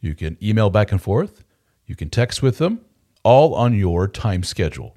[0.00, 1.44] You can email back and forth.
[1.86, 2.80] You can text with them,
[3.22, 4.96] all on your time schedule,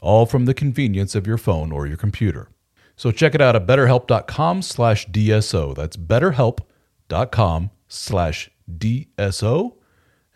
[0.00, 2.48] all from the convenience of your phone or your computer.
[2.96, 5.74] So check it out at betterhelp.com slash DSO.
[5.74, 9.74] That's betterhelp.com slash DSO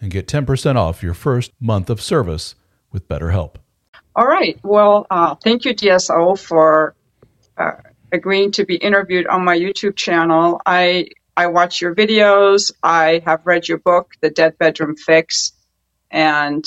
[0.00, 2.54] and get 10% off your first month of service
[2.92, 3.56] with BetterHelp.
[4.16, 4.58] All right.
[4.62, 6.94] Well, uh, thank you, DSO, for
[7.56, 7.72] uh,
[8.12, 10.60] agreeing to be interviewed on my YouTube channel.
[10.66, 11.08] I
[11.38, 12.72] I watch your videos.
[12.82, 15.52] I have read your book, The Dead Bedroom Fix.
[16.10, 16.64] And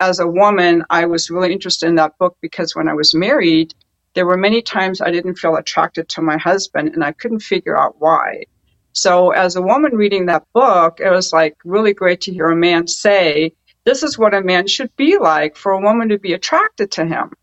[0.00, 3.74] as a woman, I was really interested in that book because when I was married,
[4.14, 7.78] there were many times I didn't feel attracted to my husband and I couldn't figure
[7.78, 8.44] out why.
[8.92, 12.56] So as a woman reading that book, it was like really great to hear a
[12.56, 13.52] man say,
[13.84, 17.04] this is what a man should be like for a woman to be attracted to
[17.04, 17.34] him.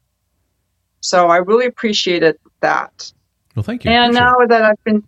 [1.01, 3.13] So I really appreciated that.
[3.55, 3.91] Well, thank you.
[3.91, 5.03] And now that I've been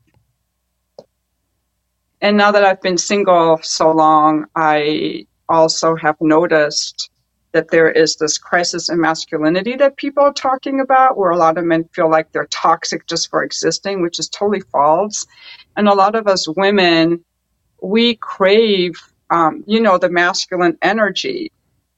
[2.22, 7.10] and now that I've been single so long, I also have noticed
[7.52, 11.58] that there is this crisis in masculinity that people are talking about, where a lot
[11.58, 15.26] of men feel like they're toxic just for existing, which is totally false.
[15.76, 17.24] And a lot of us women,
[17.82, 18.96] we crave,
[19.30, 21.52] um, you know, the masculine energy.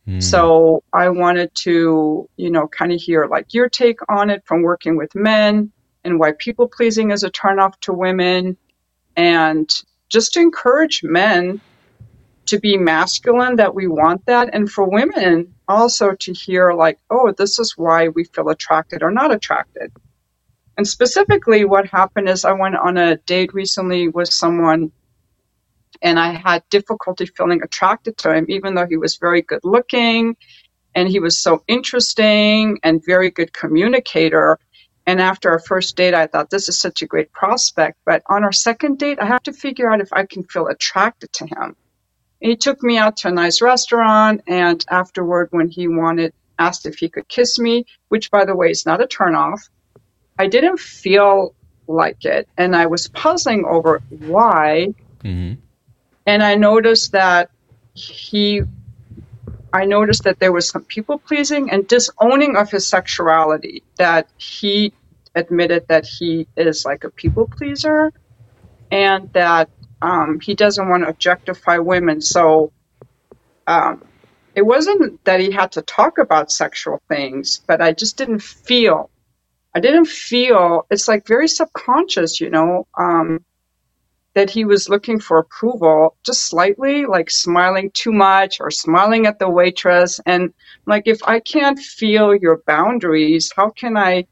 [0.07, 0.21] Mm.
[0.21, 4.61] So I wanted to, you know, kind of hear like your take on it from
[4.61, 5.71] working with men
[6.03, 8.57] and why people pleasing is a turnoff to women
[9.15, 9.69] and
[10.09, 11.61] just to encourage men
[12.47, 17.31] to be masculine that we want that and for women also to hear like oh
[17.37, 19.91] this is why we feel attracted or not attracted.
[20.77, 24.91] And specifically what happened is i went on a date recently with someone
[26.01, 30.35] and i had difficulty feeling attracted to him even though he was very good looking
[30.95, 34.57] and he was so interesting and very good communicator
[35.09, 37.97] and after our first date, I thought this is such a great prospect.
[38.05, 41.33] But on our second date, I have to figure out if I can feel attracted
[41.33, 41.75] to him.
[42.43, 44.41] And he took me out to a nice restaurant.
[44.45, 48.69] And afterward, when he wanted, asked if he could kiss me, which by the way
[48.69, 49.67] is not a turnoff,
[50.37, 51.55] I didn't feel
[51.87, 52.47] like it.
[52.55, 54.93] And I was puzzling over why.
[55.23, 55.59] Mm-hmm.
[56.27, 57.49] And I noticed that
[57.95, 58.61] he
[59.71, 64.93] I noticed that there was some people pleasing and disowning of his sexuality, that he
[65.35, 68.11] admitted that he is like a people pleaser
[68.91, 69.69] and that
[70.01, 72.21] um, he doesn't want to objectify women.
[72.21, 72.71] So
[73.67, 74.03] um,
[74.55, 79.09] it wasn't that he had to talk about sexual things, but I just didn't feel.
[79.75, 80.87] I didn't feel.
[80.89, 82.87] It's like very subconscious, you know.
[82.97, 83.45] Um,
[84.35, 89.39] that he was looking for approval just slightly, like smiling too much or smiling at
[89.39, 90.19] the waitress.
[90.25, 90.53] And
[90.85, 94.27] like, if I can't feel your boundaries, how can I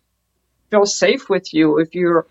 [0.69, 2.27] feel safe with you if you're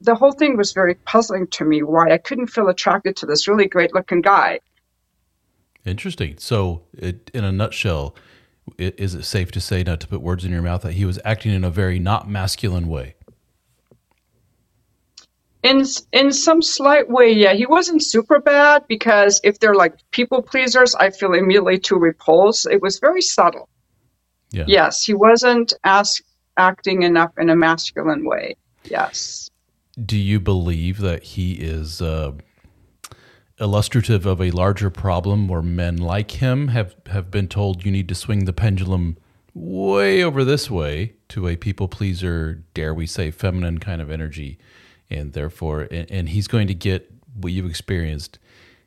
[0.00, 3.48] the whole thing was very puzzling to me why I couldn't feel attracted to this
[3.48, 4.60] really great looking guy.
[5.84, 6.36] Interesting.
[6.38, 8.14] So, it, in a nutshell,
[8.78, 11.04] it, is it safe to say, not to put words in your mouth, that he
[11.04, 13.14] was acting in a very not masculine way?
[15.64, 15.82] In
[16.12, 20.94] in some slight way, yeah, he wasn't super bad because if they're like people pleasers,
[20.94, 22.66] I feel immediately to repulse.
[22.66, 23.70] It was very subtle.
[24.50, 24.64] Yeah.
[24.68, 26.20] Yes, he wasn't as
[26.58, 28.56] acting enough in a masculine way.
[28.84, 29.50] Yes.
[30.04, 32.32] Do you believe that he is uh,
[33.58, 38.08] illustrative of a larger problem where men like him have, have been told you need
[38.08, 39.16] to swing the pendulum
[39.54, 44.58] way over this way to a people pleaser, dare we say, feminine kind of energy?
[45.10, 48.38] And therefore, and, and he's going to get what you've experienced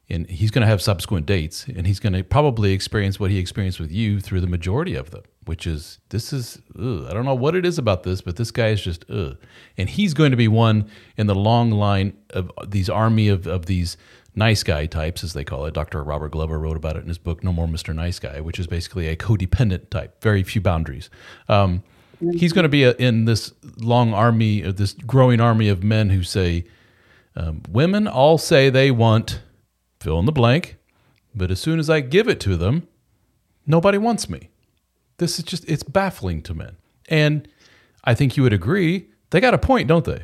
[0.09, 3.37] and he's going to have subsequent dates and he's going to probably experience what he
[3.37, 7.25] experienced with you through the majority of them which is this is ugh, i don't
[7.25, 9.37] know what it is about this but this guy is just ugh.
[9.77, 13.65] and he's going to be one in the long line of these army of, of
[13.65, 13.97] these
[14.37, 15.73] nice guy types, as they call it.
[15.73, 16.03] Dr.
[16.03, 17.93] Robert Glover wrote about it in his book, No More Mr.
[17.93, 21.09] Nice Guy, which is basically a codependent type, very few boundaries.
[21.49, 21.83] Um,
[22.19, 26.09] he's going to be a, in this long army, uh, this growing army of men
[26.09, 26.65] who say,
[27.35, 29.41] um, women all say they want
[29.99, 30.77] fill in the blank,
[31.35, 32.87] but as soon as I give it to them,
[33.65, 34.49] nobody wants me.
[35.17, 36.77] This is just, it's baffling to men.
[37.09, 37.47] And
[38.03, 40.23] I think you would agree, they got a point, don't they?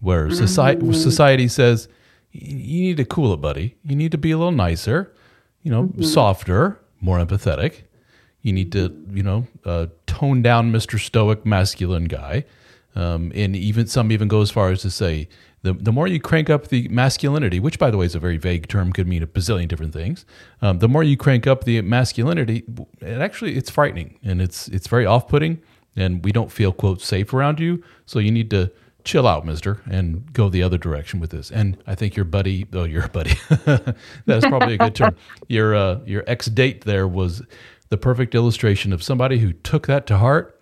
[0.00, 0.92] Where society, mm-hmm.
[0.92, 1.88] society says,
[2.32, 3.76] you need to cool it, buddy.
[3.84, 5.12] You need to be a little nicer,
[5.62, 6.02] you know, mm-hmm.
[6.02, 7.82] softer, more empathetic.
[8.42, 10.98] You need to, you know, uh, tone down Mr.
[10.98, 12.44] Stoic masculine guy.
[12.96, 15.28] Um, and even some even go as far as to say
[15.62, 18.38] the, the more you crank up the masculinity, which by the way is a very
[18.38, 20.24] vague term, could mean a bazillion different things.
[20.62, 22.64] Um, the more you crank up the masculinity,
[23.00, 25.60] it actually it's frightening and it's it's very off putting,
[25.96, 27.82] and we don't feel quote safe around you.
[28.06, 28.72] So you need to
[29.04, 31.50] chill out, mister, and go the other direction with this.
[31.50, 33.34] And I think your buddy, oh, your buddy,
[34.26, 35.16] that's probably a good term.
[35.48, 37.42] Your uh, your ex date there was
[37.90, 40.58] the perfect illustration of somebody who took that to heart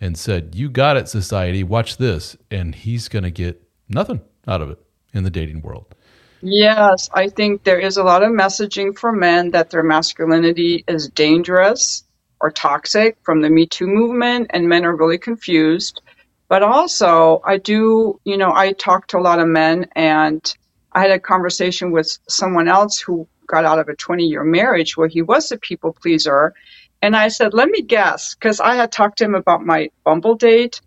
[0.00, 1.64] and said, "You got it, society.
[1.64, 4.78] Watch this," and he's going to get nothing out of it
[5.12, 5.94] in the dating world.
[6.42, 11.08] Yes, I think there is a lot of messaging for men that their masculinity is
[11.08, 12.04] dangerous
[12.40, 16.02] or toxic from the Me Too movement, and men are really confused.
[16.48, 20.54] But also, I do, you know, I talk to a lot of men, and
[20.92, 24.96] I had a conversation with someone else who got out of a 20 year marriage
[24.96, 26.54] where he was a people pleaser.
[27.02, 30.34] And I said, let me guess, because I had talked to him about my Bumble
[30.34, 30.80] date.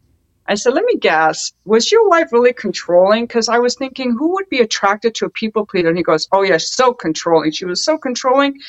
[0.48, 3.26] I said, let me guess, was your wife really controlling?
[3.26, 5.90] Because I was thinking, who would be attracted to a people pleaser?
[5.90, 7.52] And he goes, oh, yeah, so controlling.
[7.52, 8.60] She was so controlling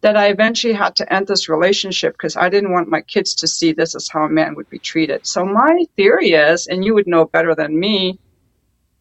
[0.00, 3.48] that I eventually had to end this relationship because I didn't want my kids to
[3.48, 5.26] see this as how a man would be treated.
[5.26, 8.18] So my theory is, and you would know better than me,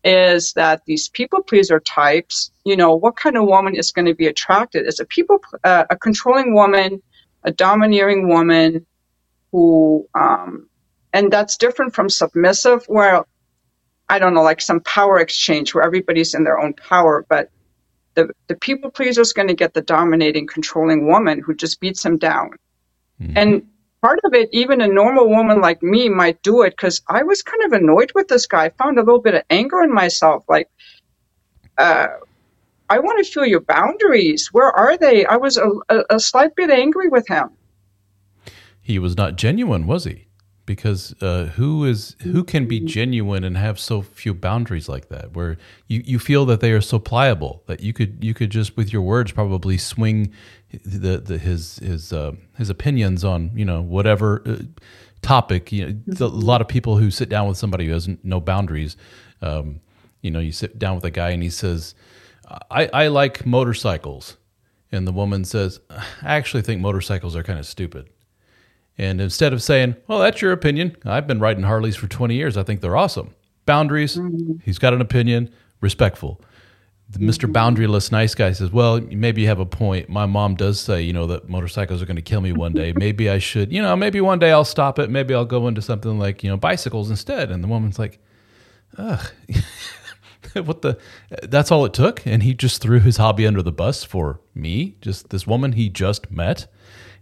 [0.06, 4.14] is that these people pleaser types, you know, what kind of woman is going to
[4.14, 4.86] be attracted?
[4.86, 7.02] Is a people, uh, a controlling woman,
[7.44, 8.86] a domineering woman
[9.52, 10.70] who, um,
[11.12, 13.24] and that's different from submissive, where
[14.08, 17.50] I don't know, like some power exchange where everybody's in their own power, but
[18.14, 22.06] the, the people pleaser is going to get the dominating, controlling woman who just beats
[22.06, 22.52] him down.
[23.20, 23.38] Mm-hmm.
[23.38, 23.68] And
[24.06, 27.42] part of it, even a normal woman like me might do it because I was
[27.42, 28.66] kind of annoyed with this guy.
[28.66, 30.44] I found a little bit of anger in myself.
[30.48, 30.70] Like,
[31.80, 32.08] uh,
[32.88, 34.50] I want to feel your boundaries.
[34.52, 35.26] Where are they?
[35.26, 37.50] I was a, a, a slight bit angry with him.
[38.80, 40.26] He was not genuine, was he?
[40.66, 45.34] because uh, who is who can be genuine and have so few boundaries like that
[45.34, 48.76] where you, you feel that they are so pliable that you could you could just
[48.76, 50.34] with your words probably swing
[50.84, 54.58] the, the his his uh, his opinions on you know whatever uh,
[55.22, 58.40] topic you know a lot of people who sit down with somebody who has no
[58.40, 58.96] boundaries
[59.42, 59.80] um,
[60.22, 61.96] you know you sit down with a guy and he says
[62.70, 64.38] I, I like motorcycles
[64.92, 68.10] and the woman says I actually think motorcycles are kind of stupid
[68.98, 72.56] and instead of saying, well, that's your opinion, I've been riding Harleys for 20 years,
[72.56, 73.36] I think they're awesome.
[73.66, 74.54] Boundaries, mm-hmm.
[74.64, 75.52] he's got an opinion,
[75.82, 76.40] respectful.
[77.10, 77.50] The Mr.
[77.50, 77.52] Mm-hmm.
[77.52, 80.10] Boundaryless nice guy says, well, maybe you have a point.
[80.10, 82.94] My mom does say, you know, that motorcycles are going to kill me one day.
[82.98, 85.10] maybe I should, you know, maybe one day I'll stop it.
[85.10, 87.52] Maybe I'll go into something like, you know, bicycles instead.
[87.52, 88.20] And the woman's like,
[88.98, 89.32] ugh.
[90.64, 90.98] what the
[91.44, 94.96] that's all it took and he just threw his hobby under the bus for me
[95.02, 96.68] just this woman he just met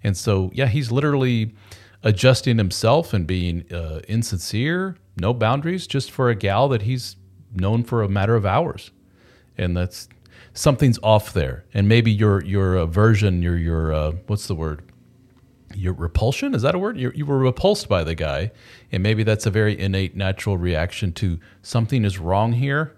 [0.03, 1.55] and so, yeah, he's literally
[2.03, 7.15] adjusting himself and being uh, insincere, no boundaries, just for a gal that he's
[7.53, 8.91] known for a matter of hours.
[9.57, 10.07] And that's
[10.53, 11.65] something's off there.
[11.73, 14.83] And maybe your your aversion, your your uh, what's the word?
[15.75, 16.97] Your repulsion is that a word?
[16.97, 18.51] You're, you were repulsed by the guy,
[18.91, 22.95] and maybe that's a very innate, natural reaction to something is wrong here,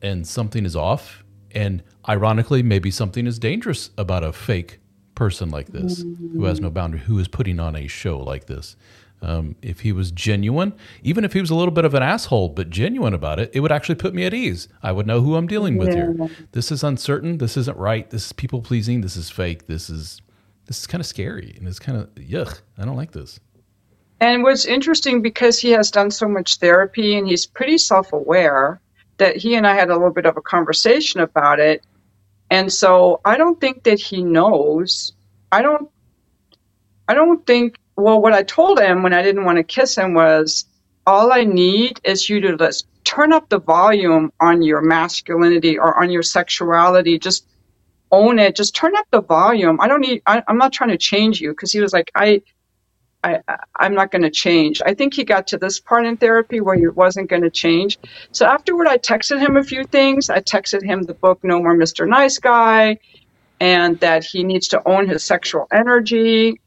[0.00, 1.24] and something is off.
[1.50, 4.78] And ironically, maybe something is dangerous about a fake
[5.16, 8.76] person like this who has no boundary, who is putting on a show like this.
[9.22, 12.50] Um, if he was genuine, even if he was a little bit of an asshole,
[12.50, 14.68] but genuine about it, it would actually put me at ease.
[14.82, 16.12] I would know who I'm dealing with yeah.
[16.12, 16.30] here.
[16.52, 17.38] This is uncertain.
[17.38, 18.08] This isn't right.
[18.10, 19.00] This is people pleasing.
[19.00, 19.66] This is fake.
[19.66, 20.20] This is
[20.66, 22.60] this is kind of scary and it's kind of yuck.
[22.76, 23.40] I don't like this.
[24.20, 28.80] And what's interesting because he has done so much therapy and he's pretty self aware
[29.18, 31.84] that he and I had a little bit of a conversation about it.
[32.50, 35.12] And so I don't think that he knows.
[35.52, 35.90] I don't
[37.08, 40.14] I don't think well what I told him when I didn't want to kiss him
[40.14, 40.66] was
[41.06, 46.02] all I need is you to just turn up the volume on your masculinity or
[46.02, 47.18] on your sexuality.
[47.18, 47.46] Just
[48.10, 48.56] own it.
[48.56, 49.80] Just turn up the volume.
[49.80, 52.42] I don't need, I, am not trying to change you because he was like, I,
[53.22, 53.40] I,
[53.76, 54.82] I'm not going to change.
[54.84, 57.98] I think he got to this part in therapy where he wasn't going to change.
[58.32, 60.28] So afterward, I texted him a few things.
[60.28, 62.08] I texted him the book No More Mr.
[62.08, 62.98] Nice Guy
[63.60, 66.60] and that he needs to own his sexual energy.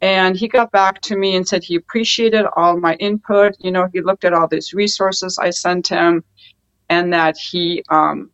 [0.00, 3.54] And he got back to me and said he appreciated all my input.
[3.60, 6.24] You know, he looked at all these resources I sent him
[6.88, 8.30] and that he, um,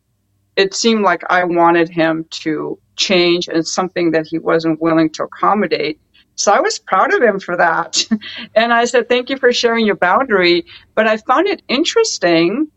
[0.55, 5.23] it seemed like I wanted him to change and something that he wasn't willing to
[5.23, 5.99] accommodate.
[6.35, 8.05] So I was proud of him for that.
[8.55, 10.65] and I said, thank you for sharing your boundary.
[10.95, 12.71] But I found it interesting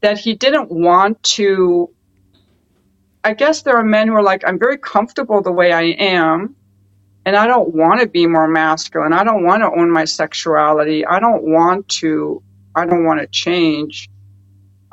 [0.00, 1.90] that he didn't want to.
[3.24, 6.54] I guess there are men who are like, I'm very comfortable the way I am.
[7.28, 9.12] And I don't want to be more masculine.
[9.12, 11.04] I don't want to own my sexuality.
[11.04, 12.42] I don't want to,
[12.74, 14.08] I don't want to change.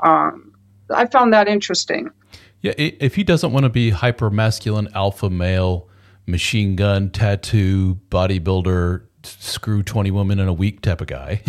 [0.04, 0.54] Um,
[0.94, 2.10] I found that interesting.
[2.60, 5.88] Yeah, if he doesn't want to be hyper masculine, alpha male,
[6.26, 11.42] machine gun, tattoo, bodybuilder, screw 20 women in a week type of guy,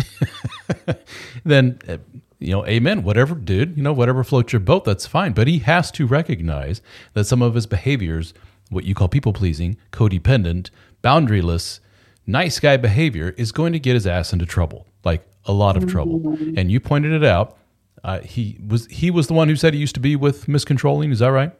[1.43, 1.97] then, uh,
[2.39, 5.33] you know, amen, whatever, dude, you know, whatever floats your boat, that's fine.
[5.33, 8.33] But he has to recognize that some of his behaviors,
[8.69, 10.69] what you call people pleasing, codependent,
[11.03, 11.79] boundaryless,
[12.25, 15.87] nice guy behavior, is going to get his ass into trouble, like a lot of
[15.87, 16.19] trouble.
[16.19, 16.57] Mm-hmm.
[16.57, 17.57] And you pointed it out.
[18.03, 20.63] Uh, he was he was the one who said he used to be with Miss
[20.63, 21.11] Controlling.
[21.11, 21.51] Is that right?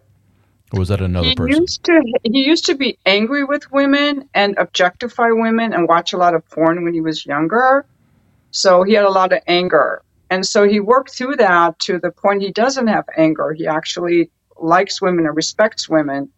[0.73, 1.61] Or was that another he person?
[1.61, 6.17] Used to, he used to be angry with women and objectify women and watch a
[6.17, 7.85] lot of porn when he was younger.
[8.51, 10.01] So he had a lot of anger.
[10.29, 13.53] And so he worked through that to the point he doesn't have anger.
[13.53, 16.29] He actually likes women and respects women.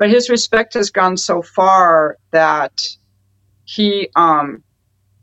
[0.00, 2.88] But his respect has gone so far that
[3.64, 4.64] he um,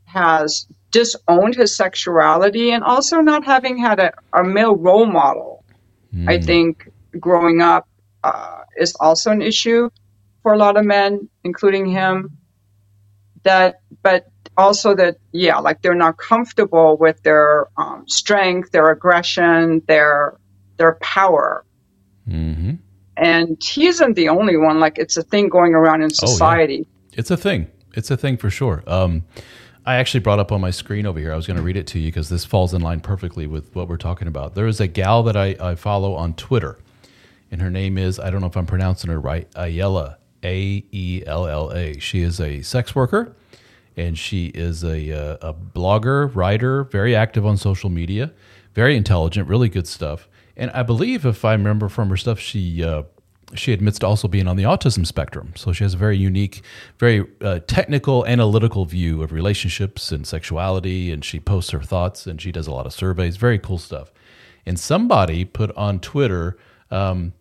[0.04, 5.64] has disowned his sexuality and also not having had a, a male role model.
[6.14, 6.30] Mm.
[6.30, 6.44] I hmm.
[6.44, 7.88] think growing up
[8.22, 9.90] uh, is also an issue
[10.44, 12.38] for a lot of men, including him.
[13.42, 19.82] That, but also that, yeah, like they're not comfortable with their um, strength, their aggression,
[19.88, 20.38] their
[20.76, 21.64] their power.
[22.28, 22.74] Mm-hmm.
[23.18, 24.80] And he isn't the only one.
[24.80, 26.86] Like it's a thing going around in society.
[26.86, 27.18] Oh, yeah.
[27.18, 27.68] It's a thing.
[27.94, 28.84] It's a thing for sure.
[28.86, 29.24] Um,
[29.84, 31.32] I actually brought up on my screen over here.
[31.32, 33.74] I was going to read it to you because this falls in line perfectly with
[33.74, 34.54] what we're talking about.
[34.54, 36.78] There is a gal that I, I follow on Twitter
[37.50, 41.22] and her name is I don't know if I'm pronouncing her right, Aella, A E
[41.26, 41.98] L L A.
[41.98, 43.34] She is a sex worker,
[43.96, 48.32] and she is a uh, a blogger, writer, very active on social media,
[48.74, 50.28] very intelligent, really good stuff.
[50.58, 53.04] And I believe, if I remember from her stuff, she uh,
[53.54, 55.52] she admits to also being on the autism spectrum.
[55.56, 56.62] So she has a very unique,
[56.98, 61.10] very uh, technical, analytical view of relationships and sexuality.
[61.10, 63.36] And she posts her thoughts and she does a lot of surveys.
[63.36, 64.12] Very cool stuff.
[64.66, 66.58] And somebody put on Twitter
[66.90, 67.32] um,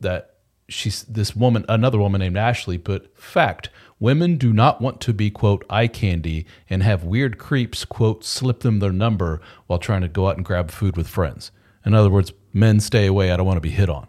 [0.00, 0.36] that
[0.68, 3.70] she's this woman, another woman named Ashley, put fact.
[3.98, 8.60] Women do not want to be, quote, eye candy and have weird creeps, quote, slip
[8.60, 11.50] them their number while trying to go out and grab food with friends.
[11.84, 13.30] In other words, men stay away.
[13.30, 14.06] I don't want to be hit on.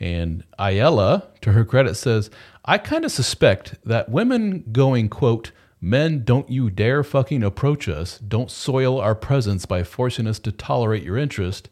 [0.00, 2.30] And Aella, to her credit, says,
[2.64, 8.18] I kind of suspect that women going, quote, men don't you dare fucking approach us,
[8.18, 11.68] don't soil our presence by forcing us to tolerate your interest,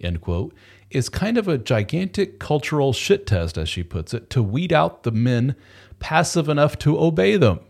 [0.00, 0.54] end quote,
[0.90, 5.02] is kind of a gigantic cultural shit test, as she puts it, to weed out
[5.02, 5.54] the men
[5.98, 7.60] passive enough to obey them.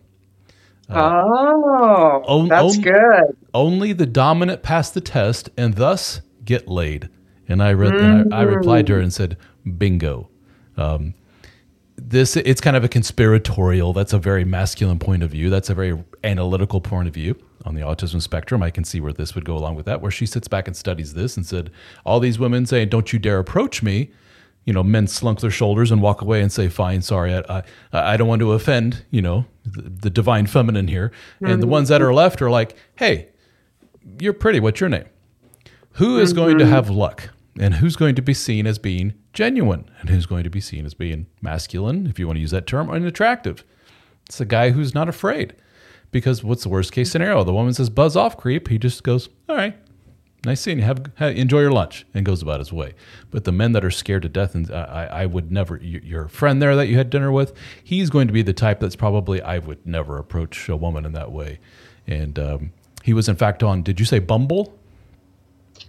[0.88, 3.36] Uh, oh, on, that's on, good.
[3.52, 7.08] Only the dominant pass the test and thus get laid.
[7.48, 8.04] And I read, mm-hmm.
[8.04, 9.36] and I, I, replied to her and said,
[9.78, 10.28] "Bingo."
[10.76, 11.14] Um,
[11.96, 13.92] this it's kind of a conspiratorial.
[13.92, 15.50] That's a very masculine point of view.
[15.50, 18.62] That's a very analytical point of view on the autism spectrum.
[18.62, 20.76] I can see where this would go along with that, where she sits back and
[20.76, 21.70] studies this and said,
[22.04, 24.10] all these women saying, "Don't you dare approach me."
[24.64, 27.62] You know, men slunk their shoulders and walk away and say, "Fine, sorry, I, I,
[27.92, 31.46] I don't want to offend." You know, the, the divine feminine here, mm-hmm.
[31.46, 33.28] and the ones that are left are like, "Hey,
[34.20, 34.60] you're pretty.
[34.60, 35.06] What's your name?
[35.92, 36.40] Who is mm-hmm.
[36.40, 36.72] going to mm-hmm.
[36.72, 40.50] have luck?" And who's going to be seen as being genuine and who's going to
[40.50, 43.64] be seen as being masculine, if you want to use that term, and attractive.
[44.26, 45.54] It's a guy who's not afraid.
[46.12, 47.42] Because what's the worst case scenario?
[47.44, 49.76] The woman says, "Buzz off, creep." He just goes, "All right,
[50.44, 50.84] nice seeing you.
[50.84, 52.94] Have, have enjoy your lunch," and goes about his way.
[53.30, 55.76] But the men that are scared to death, and I, I would never.
[55.78, 58.96] Your friend there that you had dinner with, he's going to be the type that's
[58.96, 61.58] probably I would never approach a woman in that way.
[62.06, 62.72] And um,
[63.02, 63.82] he was in fact on.
[63.82, 64.78] Did you say Bumble?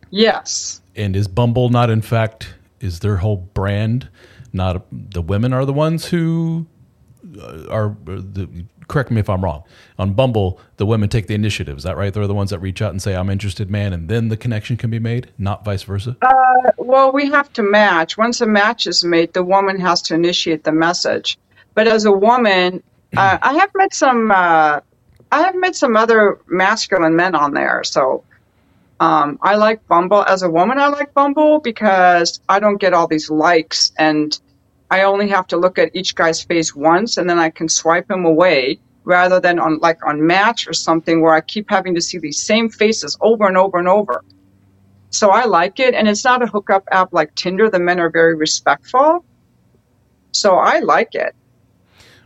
[0.10, 0.82] Yes.
[0.98, 4.10] And is Bumble not in fact is their whole brand
[4.54, 6.66] not the women are the ones who
[7.40, 9.64] uh, are the correct me if I'm wrong.
[10.00, 11.78] On Bumble, the women take the initiative.
[11.78, 12.14] Is that right?
[12.14, 14.78] They're the ones that reach out and say, I'm interested, man, and then the connection
[14.78, 16.16] can be made, not vice versa?
[16.22, 18.18] Uh, well, we have to match.
[18.18, 21.38] Once a match is made, the woman has to initiate the message.
[21.74, 22.82] But as a woman,
[23.16, 24.80] uh, I have met some uh,
[25.32, 27.84] I have met some other masculine men on there.
[27.84, 28.24] So
[29.00, 30.80] um, I like Bumble as a woman.
[30.80, 34.38] I like Bumble because I don't get all these likes, and
[34.90, 38.10] I only have to look at each guy's face once, and then I can swipe
[38.10, 42.02] him away rather than on like on Match or something where I keep having to
[42.02, 44.24] see these same faces over and over and over.
[45.12, 47.70] So I like it, and it's not a hookup app like Tinder.
[47.70, 49.24] The men are very respectful,
[50.32, 51.36] so I like it.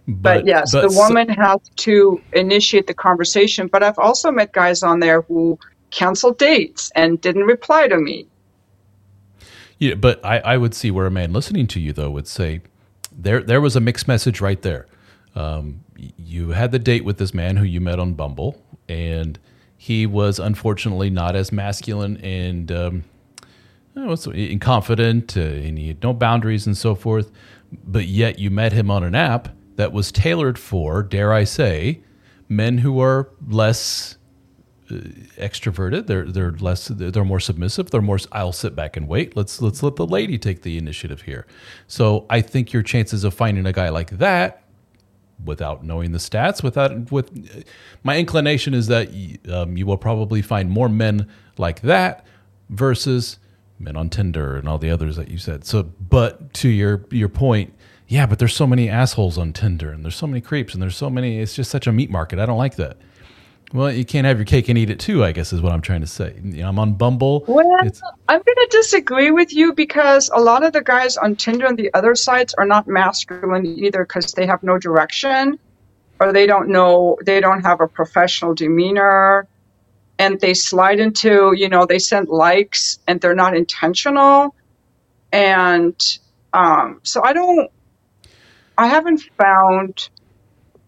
[0.07, 3.67] But, but yes, but the woman so- has to initiate the conversation.
[3.67, 5.59] But I've also met guys on there who
[5.91, 8.27] canceled dates and didn't reply to me.
[9.77, 12.61] Yeah, but I, I would see where a man listening to you though would say,
[13.11, 14.87] there there was a mixed message right there.
[15.35, 15.83] Um,
[16.17, 19.37] you had the date with this man who you met on Bumble, and
[19.77, 23.03] he was unfortunately not as masculine and um,
[23.95, 27.31] and confident, uh, and he had no boundaries and so forth.
[27.83, 32.01] But yet, you met him on an app that was tailored for, dare I say,
[32.49, 34.17] men who are less
[35.37, 36.07] extroverted.
[36.07, 37.91] They're they're less they're more submissive.
[37.91, 39.35] They're more I'll sit back and wait.
[39.35, 41.45] Let's let's let the lady take the initiative here.
[41.87, 44.63] So I think your chances of finding a guy like that
[45.43, 47.65] without knowing the stats without with
[48.03, 49.09] my inclination is that
[49.51, 52.25] um, you will probably find more men like that
[52.69, 53.39] versus
[53.79, 55.65] men on Tinder and all the others that you said.
[55.65, 57.73] So but to your your point,
[58.07, 60.97] yeah, but there's so many assholes on Tinder and there's so many creeps and there's
[60.97, 62.39] so many it's just such a meat market.
[62.39, 62.97] I don't like that.
[63.73, 65.23] Well, you can't have your cake and eat it too.
[65.23, 66.35] I guess is what I'm trying to say.
[66.43, 67.45] You know, I'm on Bumble.
[67.47, 71.35] Well, it's, I'm going to disagree with you because a lot of the guys on
[71.35, 75.57] Tinder and the other sites are not masculine either because they have no direction,
[76.19, 79.47] or they don't know, they don't have a professional demeanor,
[80.19, 84.53] and they slide into, you know, they send likes and they're not intentional,
[85.31, 86.19] and
[86.53, 87.71] um, so I don't,
[88.77, 90.09] I haven't found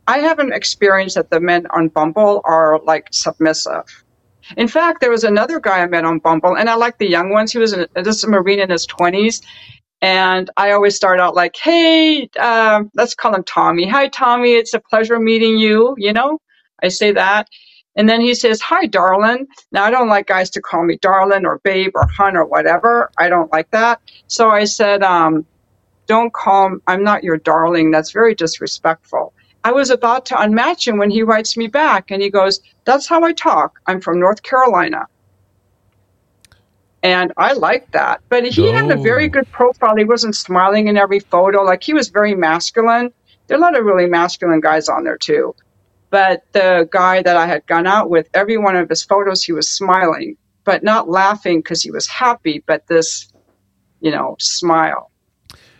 [0.07, 3.83] I haven't experienced that the men on Bumble are like submissive.
[4.57, 7.29] In fact, there was another guy I met on Bumble, and I like the young
[7.31, 7.51] ones.
[7.53, 9.41] He was a, just a Marine in his 20s.
[10.01, 13.87] And I always start out like, hey, uh, let's call him Tommy.
[13.89, 14.53] Hi, Tommy.
[14.53, 15.95] It's a pleasure meeting you.
[15.99, 16.39] You know,
[16.83, 17.49] I say that.
[17.97, 19.47] And then he says, hi, darling.
[19.73, 23.11] Now, I don't like guys to call me darling or babe or hun or whatever.
[23.19, 24.01] I don't like that.
[24.27, 25.47] So I said, um,
[26.07, 27.91] don't call, I'm not your darling.
[27.91, 29.33] That's very disrespectful.
[29.63, 33.07] I was about to unmatch him when he writes me back and he goes, That's
[33.07, 33.79] how I talk.
[33.87, 35.07] I'm from North Carolina.
[37.01, 38.21] And I like that.
[38.29, 38.73] But he oh.
[38.73, 39.95] had a very good profile.
[39.95, 41.61] He wasn't smiling in every photo.
[41.61, 43.11] Like he was very masculine.
[43.47, 45.53] There are a lot of really masculine guys on there too.
[46.09, 49.51] But the guy that I had gone out with, every one of his photos, he
[49.51, 53.33] was smiling, but not laughing because he was happy, but this,
[53.99, 55.09] you know, smile.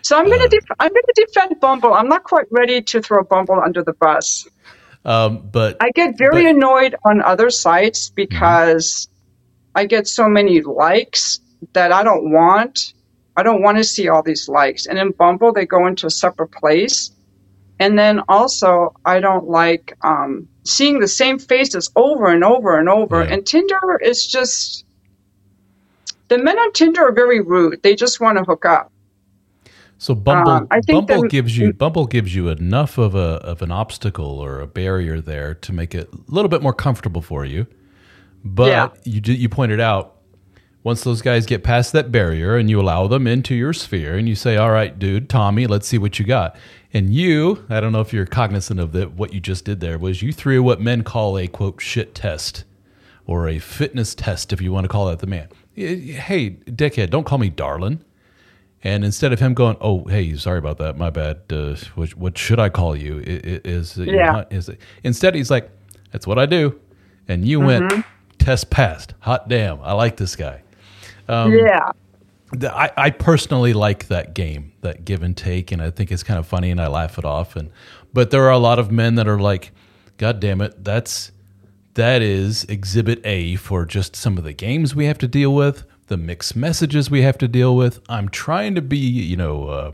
[0.04, 1.94] So I'm gonna uh, def- I'm gonna defend Bumble.
[1.94, 4.48] I'm not quite ready to throw Bumble under the bus.
[5.06, 9.80] Um, but I get very but, annoyed on other sites because mm-hmm.
[9.80, 11.40] I get so many likes
[11.72, 12.94] that I don't want.
[13.36, 14.86] I don't want to see all these likes.
[14.86, 17.12] And in Bumble, they go into a separate place.
[17.80, 22.88] And then also, I don't like um, seeing the same faces over and over and
[22.88, 23.24] over.
[23.24, 23.34] Yeah.
[23.34, 24.86] And Tinder is just
[26.28, 27.82] the men on Tinder are very rude.
[27.84, 28.93] They just want to hook up.
[30.04, 33.72] So Bumble, um, Bumble that, gives you Bumble gives you enough of a of an
[33.72, 37.68] obstacle or a barrier there to make it a little bit more comfortable for you.
[38.44, 38.90] But yeah.
[39.06, 40.18] you you pointed out
[40.84, 44.28] once those guys get past that barrier and you allow them into your sphere and
[44.28, 46.58] you say, "All right, dude, Tommy, let's see what you got."
[46.94, 49.14] And you, I don't know if you're cognizant of that.
[49.14, 52.66] What you just did there was you threw what men call a quote shit test
[53.26, 55.48] or a fitness test, if you want to call that the man.
[55.76, 58.04] Hey, dickhead, don't call me darling.
[58.84, 61.42] And instead of him going, "Oh, hey, sorry about that, my bad.
[61.50, 64.44] Uh, what, what, should I call you?" Is yeah.
[64.52, 64.80] Is it?
[65.04, 65.70] Instead, he's like,
[66.12, 66.80] "That's what I do,"
[67.28, 67.88] and you mm-hmm.
[67.88, 68.06] went
[68.40, 69.14] test passed.
[69.22, 70.64] Hot damn, I like this guy.
[71.30, 71.92] Um, yeah.
[72.62, 76.38] I, I personally like that game, that give and take, and I think it's kind
[76.38, 77.56] of funny, and I laugh it off.
[77.56, 77.72] And
[78.14, 79.72] but there are a lot of men that are like,
[80.18, 81.32] "God damn it, that's
[81.94, 85.86] that is Exhibit A for just some of the games we have to deal with."
[86.08, 88.02] The mixed messages we have to deal with.
[88.10, 89.92] I'm trying to be, you know, uh,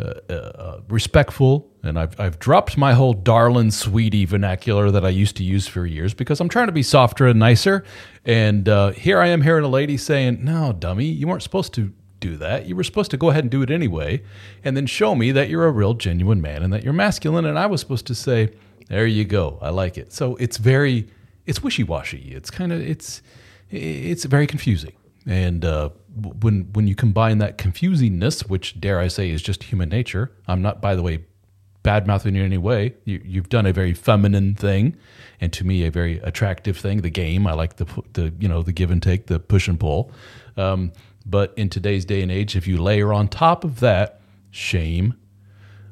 [0.00, 5.36] uh, uh, respectful, and I've I've dropped my whole darling sweetie vernacular that I used
[5.38, 7.84] to use for years because I'm trying to be softer and nicer.
[8.24, 11.92] And uh, here I am hearing a lady saying, "No, dummy, you weren't supposed to."
[12.20, 12.66] Do that.
[12.66, 14.24] You were supposed to go ahead and do it anyway,
[14.64, 17.44] and then show me that you're a real, genuine man and that you're masculine.
[17.44, 18.54] And I was supposed to say,
[18.88, 21.06] "There you go, I like it." So it's very,
[21.46, 22.32] it's wishy washy.
[22.34, 23.22] It's kind of, it's,
[23.70, 24.94] it's very confusing.
[25.28, 25.90] And uh,
[26.40, 30.62] when when you combine that confusingness, which dare I say is just human nature, I'm
[30.62, 31.26] not, by the way,
[31.82, 32.94] bad mouthing you in any way.
[33.04, 34.96] You, you've done a very feminine thing,
[35.38, 37.02] and to me, a very attractive thing.
[37.02, 39.78] The game, I like the the you know the give and take, the push and
[39.78, 40.10] pull.
[40.56, 40.92] Um,
[41.26, 45.12] but in today's day and age, if you layer on top of that shame,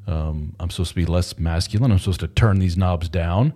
[0.06, 1.92] um, I'm supposed to be less masculine.
[1.92, 3.52] I'm supposed to turn these knobs down.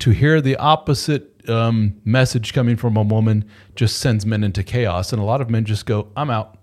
[0.00, 5.12] To hear the opposite um, message coming from a woman just sends men into chaos,
[5.12, 6.58] and a lot of men just go, "I'm out."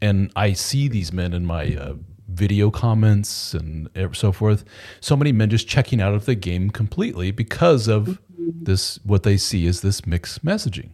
[0.00, 1.94] And I see these men in my uh,
[2.28, 4.64] video comments and so forth.
[5.00, 8.98] So many men just checking out of the game completely because of this.
[9.04, 10.90] What they see is this mixed messaging.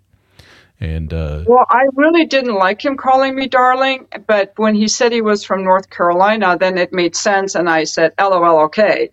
[0.80, 5.10] And uh, well, I really didn't like him calling me darling, but when he said
[5.10, 9.10] he was from North Carolina, then it made sense, and I said, "LOL, okay."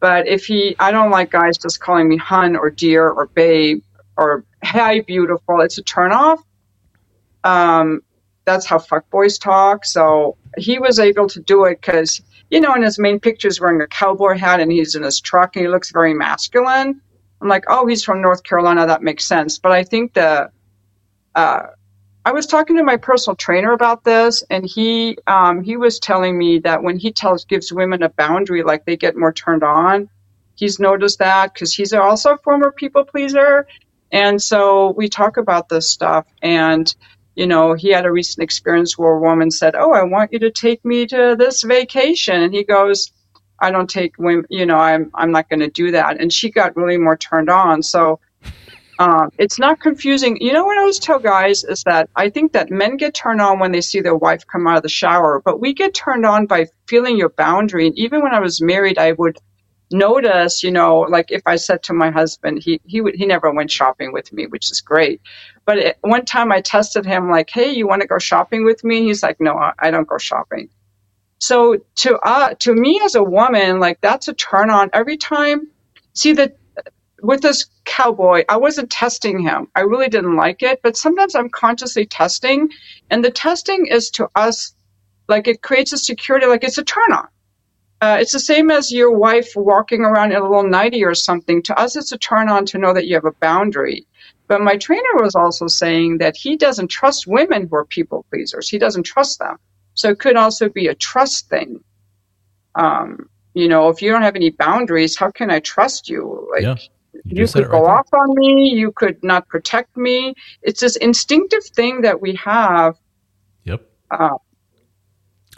[0.00, 3.82] But if he, I don't like guys just calling me hun or dear or babe
[4.16, 5.60] or hey beautiful.
[5.60, 6.38] It's a turnoff.
[7.44, 8.02] Um,
[8.44, 9.84] that's how fuckboys talk.
[9.84, 13.60] So he was able to do it because you know in his main picture he's
[13.60, 17.00] wearing a cowboy hat and he's in his truck and he looks very masculine.
[17.40, 18.86] I'm like, oh, he's from North Carolina.
[18.86, 19.58] That makes sense.
[19.58, 20.50] But I think the
[21.34, 21.66] uh,
[22.28, 26.36] I was talking to my personal trainer about this, and he um, he was telling
[26.36, 30.10] me that when he tells gives women a boundary, like they get more turned on.
[30.54, 33.66] He's noticed that because he's also a former people pleaser,
[34.12, 36.26] and so we talk about this stuff.
[36.42, 36.94] And
[37.34, 40.38] you know, he had a recent experience where a woman said, "Oh, I want you
[40.40, 43.10] to take me to this vacation," and he goes,
[43.58, 44.44] "I don't take women.
[44.50, 47.48] You know, I'm I'm not going to do that." And she got really more turned
[47.48, 47.82] on.
[47.82, 48.20] So
[48.98, 50.38] um, it's not confusing.
[50.40, 53.42] You know what I always tell guys is that I think that men get turned
[53.42, 56.26] on when they see their wife come out of the shower, but we get turned
[56.26, 57.88] on by feeling your boundary.
[57.88, 59.38] And even when I was married, I would
[59.92, 63.52] notice, you know, like if I said to my husband, he he would he never
[63.52, 65.22] went shopping with me, which is great.
[65.66, 68.84] But it, one time I tested him, like, hey, you want to go shopping with
[68.84, 68.98] me?
[68.98, 70.70] And He's like, no, I don't go shopping.
[71.40, 75.68] So to uh, to me as a woman, like that's a turn on every time.
[76.14, 76.56] See that
[77.22, 79.68] with this cowboy, I wasn't testing him.
[79.74, 82.70] I really didn't like it, but sometimes I'm consciously testing.
[83.10, 84.74] And the testing is to us
[85.26, 87.28] like it creates a security, like it's a turn on.
[88.00, 91.62] Uh, it's the same as your wife walking around in a little nightie or something.
[91.64, 94.06] To us, it's a turn on to know that you have a boundary.
[94.46, 98.68] But my trainer was also saying that he doesn't trust women who are people pleasers.
[98.68, 99.58] He doesn't trust them.
[99.94, 101.82] So it could also be a trust thing.
[102.76, 106.48] Um, you know, if you don't have any boundaries, how can I trust you?
[106.52, 106.76] Like, yeah.
[107.28, 108.70] You, you could go off on me.
[108.70, 110.34] You could not protect me.
[110.62, 112.96] It's this instinctive thing that we have.
[113.64, 113.82] Yep.
[114.10, 114.38] Uh,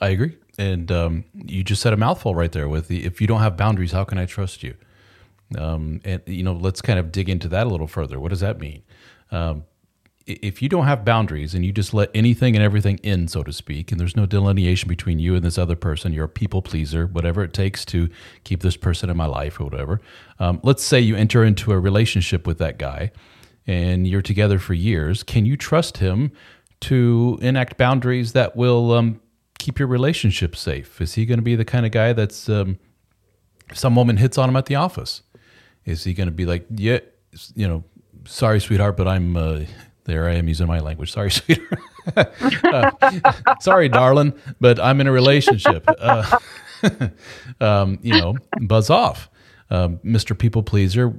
[0.00, 0.37] I agree.
[0.59, 3.56] And um, you just said a mouthful right there with the if you don't have
[3.56, 4.74] boundaries, how can I trust you?
[5.56, 8.18] Um, and you know, let's kind of dig into that a little further.
[8.20, 8.83] What does that mean?
[9.30, 9.64] Um,
[10.42, 13.52] if you don't have boundaries and you just let anything and everything in, so to
[13.52, 17.06] speak, and there's no delineation between you and this other person, you're a people pleaser,
[17.06, 18.08] whatever it takes to
[18.44, 20.00] keep this person in my life or whatever.
[20.38, 23.10] Um, let's say you enter into a relationship with that guy
[23.66, 25.22] and you're together for years.
[25.22, 26.32] Can you trust him
[26.82, 29.20] to enact boundaries that will um,
[29.58, 31.00] keep your relationship safe?
[31.00, 32.78] Is he going to be the kind of guy that's um,
[33.74, 35.22] some woman hits on him at the office?
[35.84, 37.00] Is he going to be like, yeah,
[37.54, 37.84] you know,
[38.26, 39.36] sorry, sweetheart, but I'm.
[39.36, 39.64] Uh,
[40.04, 41.12] there I am using my language.
[41.12, 41.80] Sorry, sweetheart.
[42.16, 45.84] uh, sorry, darling, but I'm in a relationship.
[45.86, 46.38] Uh,
[47.60, 49.28] um, you know, buzz off.
[49.72, 50.36] Um, Mr.
[50.36, 51.14] People Pleaser,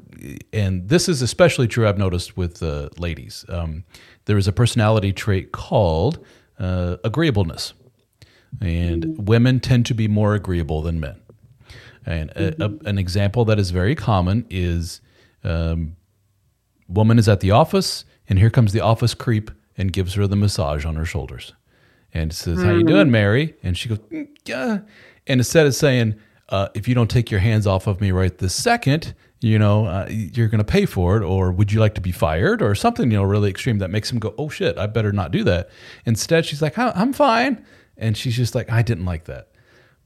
[0.52, 1.88] and this is especially true.
[1.88, 3.46] I've noticed with uh, ladies.
[3.48, 3.86] Um,
[4.26, 6.20] there is a personality trait called
[6.60, 7.74] uh, agreeableness,
[8.60, 11.22] and women tend to be more agreeable than men.
[12.06, 15.00] And a, a, an example that is very common is
[15.46, 15.96] um,
[16.89, 20.38] woman is at the office and here comes the office creep and gives her the
[20.38, 21.52] massage on her shoulders
[22.13, 22.65] and says, mm.
[22.65, 24.80] "How you doing, Mary?" And she goes, mm, "Yeah."
[25.28, 26.15] And instead of saying,
[26.48, 29.86] uh, "If you don't take your hands off of me right this second, you know,
[29.86, 32.74] uh, you're going to pay for it," or "Would you like to be fired?" or
[32.74, 35.44] something, you know, really extreme that makes him go, "Oh shit, I better not do
[35.44, 35.70] that."
[36.06, 37.65] Instead, she's like, "I'm fine,"
[37.98, 39.50] and she's just like, "I didn't like that."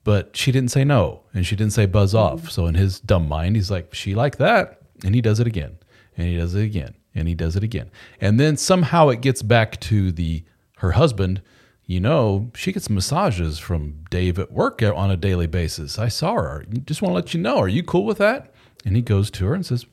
[0.03, 2.49] But she didn't say no, and she didn't say buzz off.
[2.49, 5.77] So in his dumb mind, he's like, "She liked that," and he does it again,
[6.17, 7.89] and he does it again, and he does it again.
[8.19, 10.43] And then somehow it gets back to the
[10.79, 11.41] her husband,
[11.85, 15.97] you know, she gets massages from Dave at work on a daily basis.
[15.97, 16.65] I saw her.
[16.85, 17.57] Just want to let you know.
[17.57, 18.53] Are you cool with that?
[18.83, 19.85] And he goes to her and says,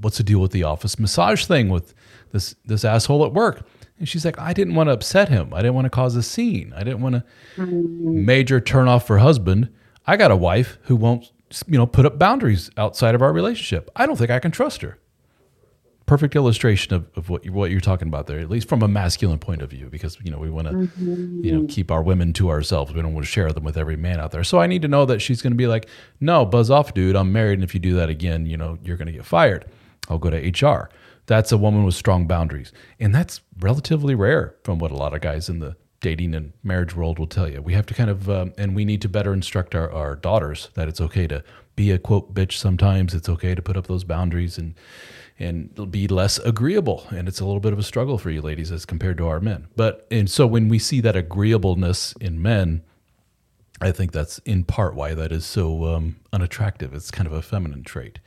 [0.00, 1.94] "What's the deal with the office massage thing with
[2.32, 3.66] this this asshole at work?"
[3.98, 5.52] And she's like, "I didn't want to upset him.
[5.52, 6.72] I didn't want to cause a scene.
[6.76, 7.24] I didn't want to
[7.56, 8.24] mm-hmm.
[8.24, 9.70] major turn off her husband.
[10.06, 11.32] I got a wife who won't,
[11.66, 13.90] you know, put up boundaries outside of our relationship.
[13.96, 14.98] I don't think I can trust her."
[16.08, 18.88] Perfect illustration of, of what you what you're talking about there, at least from a
[18.88, 21.44] masculine point of view, because you know we want to mm-hmm.
[21.44, 22.92] you know keep our women to ourselves.
[22.92, 24.42] We don't want to share them with every man out there.
[24.42, 27.14] So I need to know that she's going to be like, no, buzz off, dude.
[27.14, 29.66] I'm married, and if you do that again, you know you're going to get fired.
[30.08, 30.90] I'll go to HR.
[31.26, 35.20] That's a woman with strong boundaries, and that's relatively rare from what a lot of
[35.20, 37.60] guys in the dating and marriage world will tell you.
[37.60, 40.70] We have to kind of, um, and we need to better instruct our, our daughters
[40.74, 41.42] that it's okay to
[41.74, 43.14] be a quote bitch sometimes.
[43.14, 44.76] It's okay to put up those boundaries and
[45.38, 47.06] and be less agreeable.
[47.10, 49.40] And it's a little bit of a struggle for you ladies as compared to our
[49.40, 49.68] men.
[49.76, 52.82] But and so when we see that agreeableness in men,
[53.80, 56.92] I think that's in part why that is so um, unattractive.
[56.92, 58.18] It's kind of a feminine trait.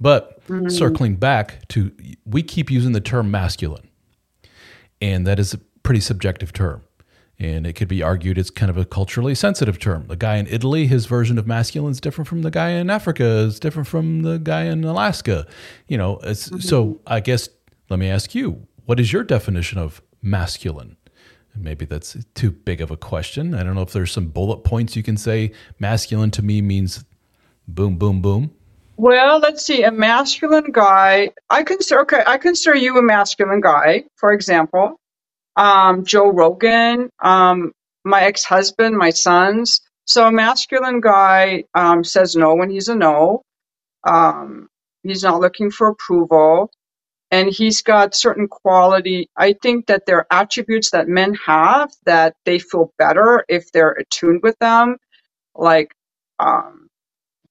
[0.00, 0.68] But mm-hmm.
[0.68, 1.92] circling back to,
[2.26, 3.88] we keep using the term masculine,
[5.00, 6.82] and that is a pretty subjective term.
[7.40, 10.06] And it could be argued it's kind of a culturally sensitive term.
[10.08, 13.24] The guy in Italy, his version of masculine is different from the guy in Africa,
[13.24, 15.46] is different from the guy in Alaska.
[15.88, 16.58] You know, mm-hmm.
[16.58, 17.48] so I guess
[17.88, 20.98] let me ask you, what is your definition of masculine?
[21.56, 23.54] Maybe that's too big of a question.
[23.54, 25.52] I don't know if there's some bullet points you can say.
[25.78, 27.04] Masculine to me means
[27.66, 28.52] boom, boom, boom.
[28.98, 29.82] Well, let's see.
[29.82, 31.30] A masculine guy.
[31.48, 32.22] I consider okay.
[32.26, 35.00] I consider you a masculine guy, for example
[35.56, 37.72] um, Joe Rogan, um,
[38.04, 39.82] my ex husband, my sons.
[40.06, 43.42] So a masculine guy um, says no when he's a no.
[44.06, 44.68] Um,
[45.02, 46.72] he's not looking for approval.
[47.32, 49.28] And he's got certain quality.
[49.36, 53.92] I think that there are attributes that men have that they feel better if they're
[53.92, 54.96] attuned with them,
[55.56, 55.92] like
[56.40, 56.88] um,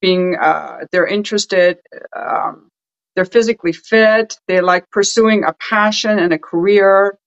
[0.02, 1.80] being, uh, they're interested,
[2.16, 2.70] um,
[3.16, 7.19] they're physically fit, they like pursuing a passion and a career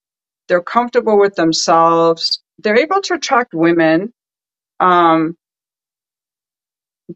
[0.52, 2.42] they're comfortable with themselves.
[2.60, 4.12] They're able to attract women.
[4.80, 5.36] Um,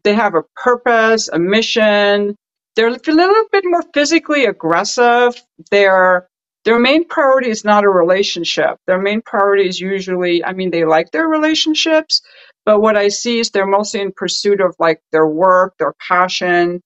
[0.03, 2.35] they have a purpose, a mission.
[2.75, 5.41] They're a little bit more physically aggressive.
[5.71, 6.27] Their
[6.65, 8.77] their main priority is not a relationship.
[8.87, 12.21] Their main priority is usually, I mean, they like their relationships,
[12.65, 16.81] but what I see is they're mostly in pursuit of like their work, their passion.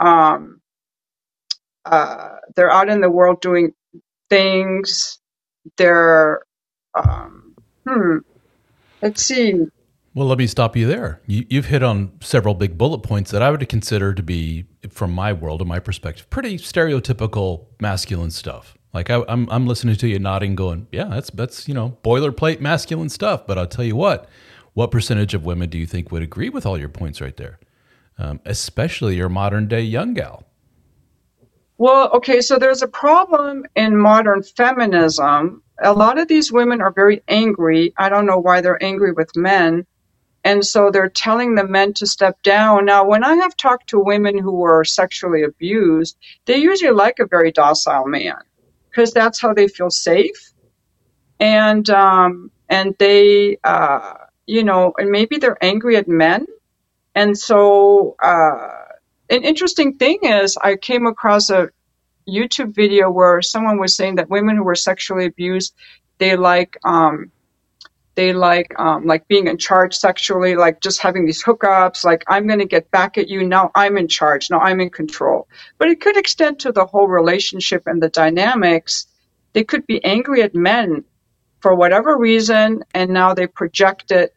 [0.00, 0.60] Um,
[1.84, 3.72] uh, they're out in the world doing
[4.30, 5.18] things
[5.76, 6.42] they're
[6.94, 7.54] um,
[7.86, 8.18] hmm,
[9.02, 9.66] let's see.
[10.14, 11.20] Well, let me stop you there.
[11.26, 15.12] You, have hit on several big bullet points that I would consider to be, from
[15.12, 18.76] my world and my perspective, pretty stereotypical masculine stuff.
[18.92, 22.60] Like I, I'm, I'm listening to you nodding, going, "Yeah, that's that's you know boilerplate
[22.60, 24.28] masculine stuff." But I'll tell you what,
[24.72, 27.60] what percentage of women do you think would agree with all your points right there,
[28.18, 30.47] um, especially your modern day young gal?
[31.78, 35.62] Well, okay, so there's a problem in modern feminism.
[35.82, 37.94] A lot of these women are very angry.
[37.98, 39.86] I don't know why they're angry with men.
[40.44, 42.86] And so they're telling the men to step down.
[42.86, 47.26] Now, when I have talked to women who were sexually abused, they usually like a
[47.26, 48.36] very docile man
[48.90, 50.52] because that's how they feel safe.
[51.40, 54.14] And, um, and they, uh,
[54.46, 56.46] you know, and maybe they're angry at men.
[57.14, 58.77] And so, uh,
[59.30, 61.70] an interesting thing is I came across a
[62.28, 65.74] YouTube video where someone was saying that women who were sexually abused,
[66.18, 67.30] they like um,
[68.14, 72.46] they like um, like being in charge sexually, like just having these hookups, like I'm
[72.46, 73.46] going to get back at you.
[73.46, 74.50] Now I'm in charge.
[74.50, 75.46] Now I'm in control.
[75.78, 79.06] But it could extend to the whole relationship and the dynamics.
[79.52, 81.04] They could be angry at men
[81.60, 84.34] for whatever reason, and now they project it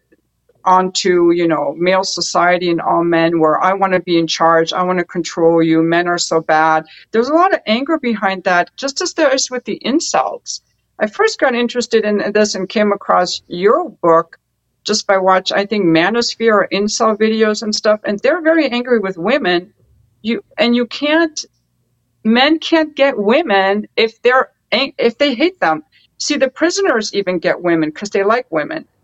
[0.66, 4.74] onto you know male society and all men where i want to be in charge
[4.74, 6.86] i want to control you men are so bad.
[7.12, 10.62] There's a lot of anger behind that just as there is with the insults.
[11.00, 14.38] I first got interested in this and came across your book
[14.84, 19.00] just by watch i think manosphere or incel videos and stuff and they're very angry
[19.00, 19.74] with women.
[20.22, 21.46] You and you can't
[22.24, 25.84] men can't get women if they're if they hate them.
[26.18, 28.88] See the prisoners even get women because they like women.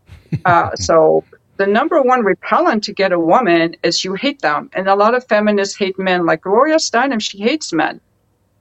[0.43, 1.23] Uh, so
[1.57, 4.69] the number one repellent to get a woman is you hate them.
[4.73, 6.25] And a lot of feminists hate men.
[6.25, 7.99] Like Gloria Steinem, she hates men.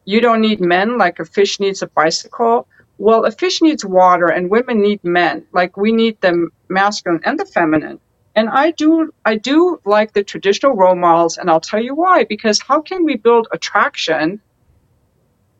[0.06, 2.66] You don't need men like a fish needs a bicycle.
[2.98, 5.46] Well, a fish needs water and women need men.
[5.52, 8.00] Like we need the masculine and the feminine.
[8.34, 12.24] And I do, I do like the traditional role models, and I'll tell you why.
[12.24, 14.40] Because how can we build attraction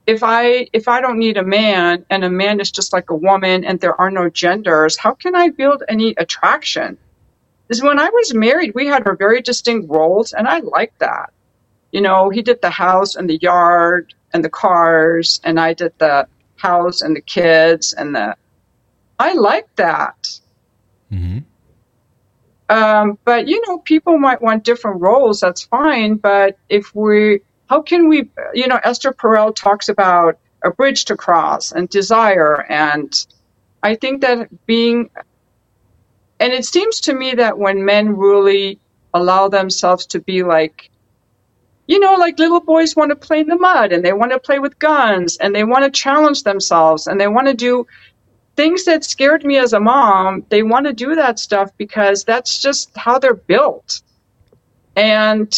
[0.06, 3.14] if I if I don't need a man and a man is just like a
[3.14, 4.98] woman and there are no genders?
[4.98, 6.98] How can I build any attraction?
[7.68, 11.32] Is when I was married, we had our very distinct roles, and I liked that.
[11.92, 15.92] You know, he did the house and the yard and the cars, and I did
[15.98, 18.36] the house and the kids and the.
[19.18, 20.28] I liked that.
[21.10, 21.38] Mm-hmm.
[22.68, 25.40] Um, but you know, people might want different roles.
[25.40, 26.16] That's fine.
[26.16, 31.16] But if we how can we, you know, Esther Perel talks about a bridge to
[31.16, 32.64] cross and desire.
[32.68, 33.12] And
[33.82, 35.10] I think that being,
[36.40, 38.80] and it seems to me that when men really
[39.14, 40.90] allow themselves to be like,
[41.86, 44.40] you know, like little boys want to play in the mud and they want to
[44.40, 47.86] play with guns and they want to challenge themselves and they want to do
[48.56, 50.44] things that scared me as a mom.
[50.50, 54.02] They want to do that stuff because that's just how they're built.
[54.96, 55.52] And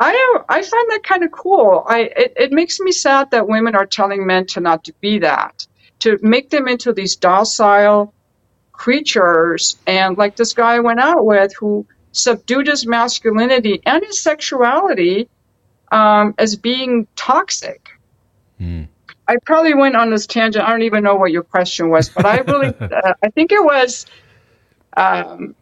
[0.00, 0.12] I
[0.48, 1.84] I find that kind of cool.
[1.88, 5.18] I it, it makes me sad that women are telling men to not to be
[5.20, 5.66] that,
[6.00, 8.14] to make them into these docile
[8.80, 9.76] creatures.
[9.86, 15.28] And like this guy I went out with who subdued his masculinity and his sexuality
[15.92, 17.90] um, as being toxic.
[18.58, 18.88] Mm.
[19.28, 20.64] I probably went on this tangent.
[20.64, 23.62] I don't even know what your question was, but I really, uh, I think it
[23.62, 24.06] was
[24.96, 25.54] um,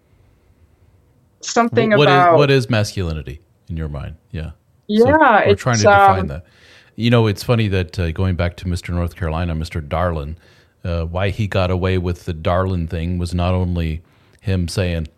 [1.40, 4.14] something what about is, what is masculinity in your mind?
[4.30, 4.52] Yeah.
[4.86, 5.02] Yeah,
[5.42, 6.46] so we're trying to define um, that.
[6.94, 8.94] You know, it's funny that uh, going back to Mr.
[8.94, 9.86] North Carolina, Mr.
[9.86, 10.36] Darlin,
[10.84, 14.02] uh, why he got away with the Darlin thing was not only
[14.40, 15.08] him saying,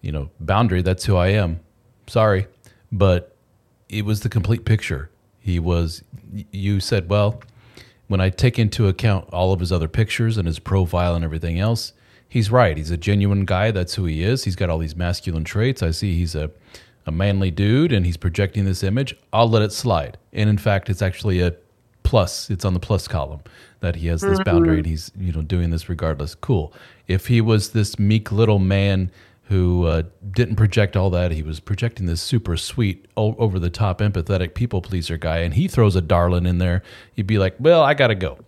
[0.00, 1.60] you know, boundary, that's who I am.
[2.06, 2.46] Sorry.
[2.90, 3.36] But
[3.88, 5.10] it was the complete picture.
[5.38, 6.02] He was,
[6.50, 7.40] you said, well,
[8.08, 11.58] when I take into account all of his other pictures and his profile and everything
[11.58, 11.92] else,
[12.28, 12.76] he's right.
[12.76, 13.70] He's a genuine guy.
[13.70, 14.44] That's who he is.
[14.44, 15.82] He's got all these masculine traits.
[15.82, 16.50] I see he's a
[17.06, 20.18] a manly dude and he's projecting this image, I'll let it slide.
[20.32, 21.54] And in fact, it's actually a
[22.02, 22.50] plus.
[22.50, 23.40] It's on the plus column
[23.80, 24.50] that he has this mm-hmm.
[24.50, 26.34] boundary and he's you know doing this regardless.
[26.34, 26.72] Cool.
[27.08, 29.10] If he was this meek little man
[29.44, 33.98] who uh, didn't project all that, he was projecting this super sweet, over the top,
[33.98, 36.84] empathetic people pleaser guy, and he throws a darling in there.
[37.16, 38.38] You'd be like, well, I gotta go.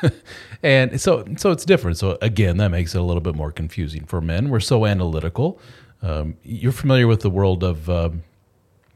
[0.62, 1.98] and so so it's different.
[1.98, 4.50] So again, that makes it a little bit more confusing for men.
[4.50, 5.60] We're so analytical.
[6.02, 8.22] Um, you're familiar with the world of, um,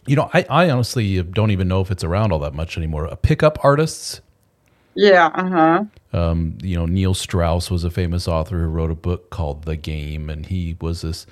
[0.07, 3.09] you know, I, I honestly don't even know if it's around all that much anymore.
[3.09, 4.21] Uh, pickup artists.
[4.95, 5.27] Yeah.
[5.35, 5.85] Uh huh.
[6.13, 9.77] Um, you know, Neil Strauss was a famous author who wrote a book called The
[9.77, 11.27] Game, and he was this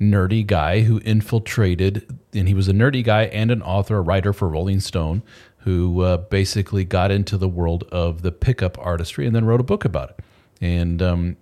[0.00, 4.32] nerdy guy who infiltrated, and he was a nerdy guy and an author, a writer
[4.32, 5.22] for Rolling Stone,
[5.58, 9.64] who uh, basically got into the world of the pickup artistry and then wrote a
[9.64, 10.20] book about it.
[10.60, 11.36] And um,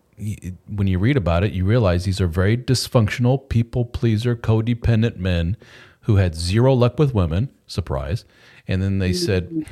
[0.68, 5.56] when you read about it, you realize these are very dysfunctional, people pleaser, codependent men
[6.02, 7.50] who had zero luck with women.
[7.66, 8.24] Surprise.
[8.66, 9.66] And then they said,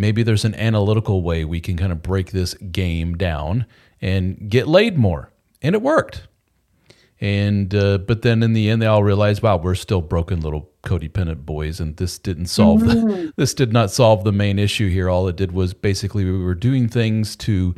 [0.00, 3.66] maybe there's an analytical way we can kind of break this game down
[4.00, 5.30] and get laid more.
[5.62, 6.26] And it worked.
[7.20, 10.70] And uh, but then in the end, they all realized, wow, we're still broken little
[10.82, 13.08] codependent boys, and this didn't solve mm-hmm.
[13.08, 15.10] the, this did not solve the main issue here.
[15.10, 17.74] All it did was basically we were doing things to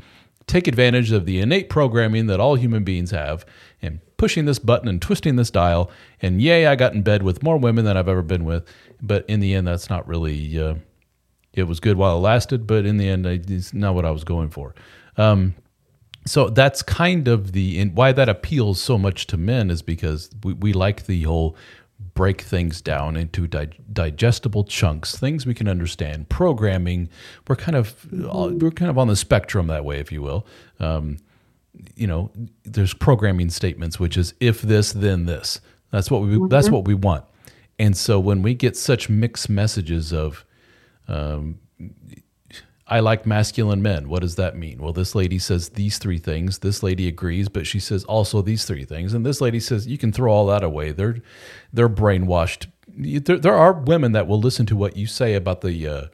[0.47, 3.45] take advantage of the innate programming that all human beings have
[3.81, 5.91] and pushing this button and twisting this dial.
[6.21, 8.65] And yay, I got in bed with more women than I've ever been with.
[9.01, 10.75] But in the end, that's not really, uh,
[11.53, 14.25] it was good while it lasted, but in the end, it's not what I was
[14.25, 14.75] going for.
[15.17, 15.55] Um,
[16.27, 20.53] so that's kind of the why that appeals so much to men is because we,
[20.55, 21.57] we like the whole
[22.15, 26.29] break things down into di- digestible chunks, things we can understand.
[26.29, 27.09] Programming,
[27.49, 28.59] we're kind of mm-hmm.
[28.59, 30.47] we're kind of on the spectrum that way, if you will.
[30.79, 31.19] Um,
[31.97, 32.31] you know,
[32.65, 35.61] there's programming statements, which is if this, then this.
[35.91, 36.49] That's what we mm-hmm.
[36.49, 37.25] that's what we want.
[37.79, 40.45] And so when we get such mixed messages of
[41.09, 41.59] um,
[42.87, 44.09] I like masculine men.
[44.11, 44.79] What does that mean?
[44.79, 46.59] Well, this lady says these three things.
[46.59, 49.15] This lady agrees, but she says also these three things.
[49.15, 50.93] And this lady says you can throw all that away.
[50.93, 51.17] They're
[51.73, 52.67] they're brainwashed.
[52.87, 56.05] There, there are women that will listen to what you say about the uh,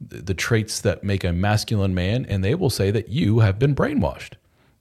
[0.00, 3.74] the traits that make a masculine man, and they will say that you have been
[3.74, 4.32] brainwashed.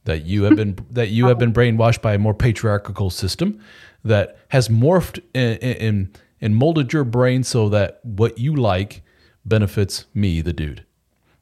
[0.05, 3.59] That you have been that you have been brainwashed by a more patriarchal system
[4.03, 9.01] that has morphed and and molded your brain so that what you like
[9.45, 10.83] benefits me, the dude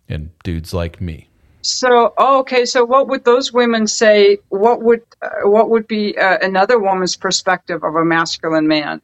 [0.08, 1.29] and dudes like me.
[1.62, 2.65] So, oh, okay.
[2.65, 4.38] So, what would those women say?
[4.49, 9.01] What would uh, what would be uh, another woman's perspective of a masculine man?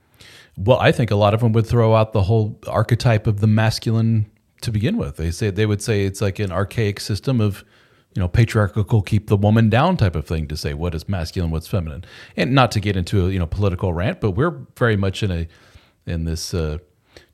[0.58, 3.47] Well, I think a lot of them would throw out the whole archetype of the
[3.47, 4.30] masculine
[4.62, 5.17] to begin with.
[5.17, 7.63] They say they would say it's like an archaic system of,
[8.13, 11.49] you know, patriarchal keep the woman down type of thing to say what is masculine,
[11.49, 12.06] what's feminine,
[12.38, 15.32] and not to get into a you know political rant, but we're very much in
[15.32, 15.47] a
[16.12, 16.54] in this.
[16.54, 16.78] Uh,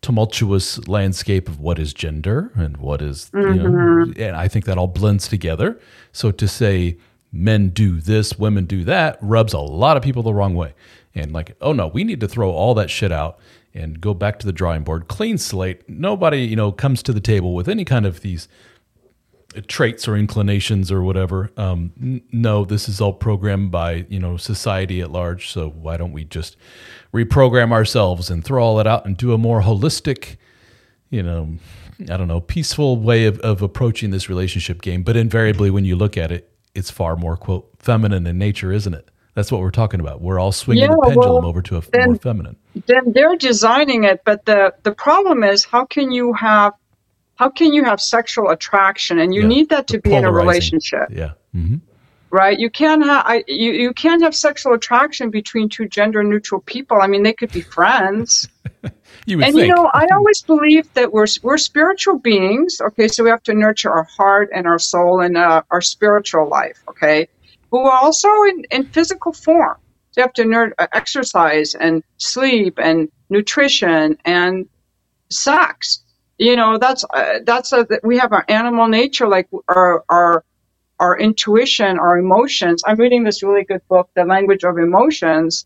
[0.02, 3.54] tumultuous landscape of what is gender and what is, mm-hmm.
[3.54, 4.22] you know, mm-hmm.
[4.22, 5.80] and I think that all blends together.
[6.12, 6.98] So to say
[7.32, 10.74] men do this, women do that rubs a lot of people the wrong way.
[11.16, 13.40] And like, oh no, we need to throw all that shit out
[13.74, 15.88] and go back to the drawing board, clean slate.
[15.88, 18.48] Nobody, you know, comes to the table with any kind of these
[19.68, 21.52] traits or inclinations or whatever.
[21.58, 25.50] Um, n- no, this is all programmed by you know society at large.
[25.50, 26.58] So why don't we just
[27.14, 30.36] reprogram ourselves and throw all that out and do a more holistic,
[31.10, 31.56] you know,
[32.12, 35.04] I don't know, peaceful way of, of approaching this relationship game?
[35.04, 38.94] But invariably, when you look at it, it's far more quote feminine in nature, isn't
[38.94, 39.10] it?
[39.34, 40.22] That's what we're talking about.
[40.22, 42.56] We're all swinging Yeah, the pendulum well, over to a f- then- more feminine.
[42.88, 46.74] then they're designing it but the the problem is how can you have
[47.38, 49.20] how can you have sexual attraction?
[49.20, 51.10] And you Yeah, need that to be in a relationship.
[51.10, 51.34] Yeah.
[51.54, 51.76] hmm
[52.30, 52.60] right?
[52.60, 56.98] You can't have I, you, you can't have sexual attraction between two gender neutral people.
[57.02, 58.50] I mean they could be friends.
[59.26, 59.68] You would and think.
[59.68, 63.08] you know i always believe that we're we're spiritual beings okay?
[63.08, 66.80] So we have to nurture our heart and our soul and uh, our spiritual life
[66.90, 67.28] okay?
[67.72, 69.78] But we're also in, in physical form.
[70.12, 74.68] So you have to uh, exercise and sleep and nutrition and
[75.30, 76.04] sex
[76.38, 80.44] you know that's uh, that's a we have our animal nature like our our
[81.00, 82.84] our intuition our emotions.
[82.86, 85.66] I'm reading this really good book the language of emotions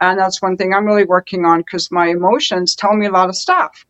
[0.00, 3.28] and that's one thing i'm really working on because my emotions tell me a lot
[3.28, 3.86] of stuff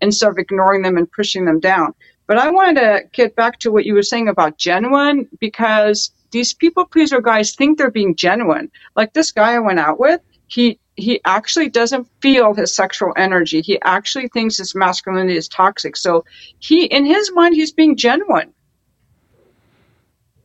[0.00, 1.94] instead of ignoring them and pushing them down.
[2.26, 6.52] But i wanted to get back to what you were saying about genuine because these
[6.54, 8.70] people pleaser guys think they're being genuine.
[8.94, 13.62] Like this guy i went out with he he actually doesn't feel his sexual energy.
[13.62, 15.96] He actually thinks his masculinity is toxic.
[15.96, 16.24] So
[16.58, 18.54] he, in his mind, he's being genuine.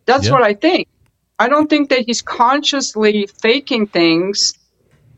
[0.06, 0.34] That's Yeah.
[0.34, 0.88] what I think.
[1.40, 4.54] I don't think that he's consciously faking things.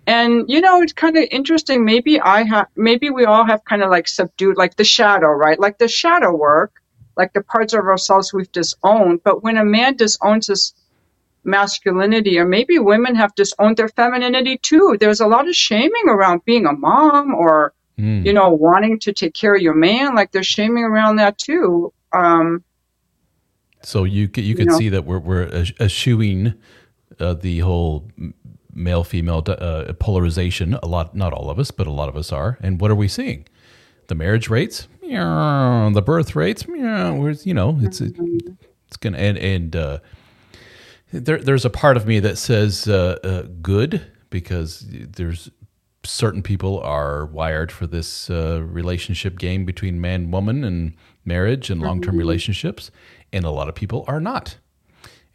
[0.07, 1.85] And you know, it's kind of interesting.
[1.85, 5.59] Maybe I have, maybe we all have kind of like subdued, like the shadow, right?
[5.59, 6.73] Like the shadow work,
[7.17, 9.21] like the parts of ourselves we've disowned.
[9.23, 10.73] But when a man disowns his
[11.43, 14.97] masculinity, or maybe women have disowned their femininity too.
[14.99, 18.25] There's a lot of shaming around being a mom or, Mm.
[18.25, 20.15] you know, wanting to take care of your man.
[20.15, 21.93] Like there's shaming around that too.
[22.11, 22.63] Um,
[23.83, 24.77] So you you can know.
[24.77, 26.53] see that we're we're esch- eschewing
[27.19, 28.07] uh, the whole
[28.73, 30.73] male female uh, polarization.
[30.81, 32.57] A lot, not all of us, but a lot of us are.
[32.61, 33.45] And what are we seeing?
[34.07, 36.67] The marriage rates, meow, the birth rates.
[36.67, 39.99] meow, Where's you know it's it's gonna and and uh,
[41.13, 45.49] there there's a part of me that says uh, uh, good because there's
[46.03, 51.81] certain people are wired for this uh, relationship game between man woman and marriage and
[51.81, 52.91] long-term relationships
[53.31, 54.57] and a lot of people are not.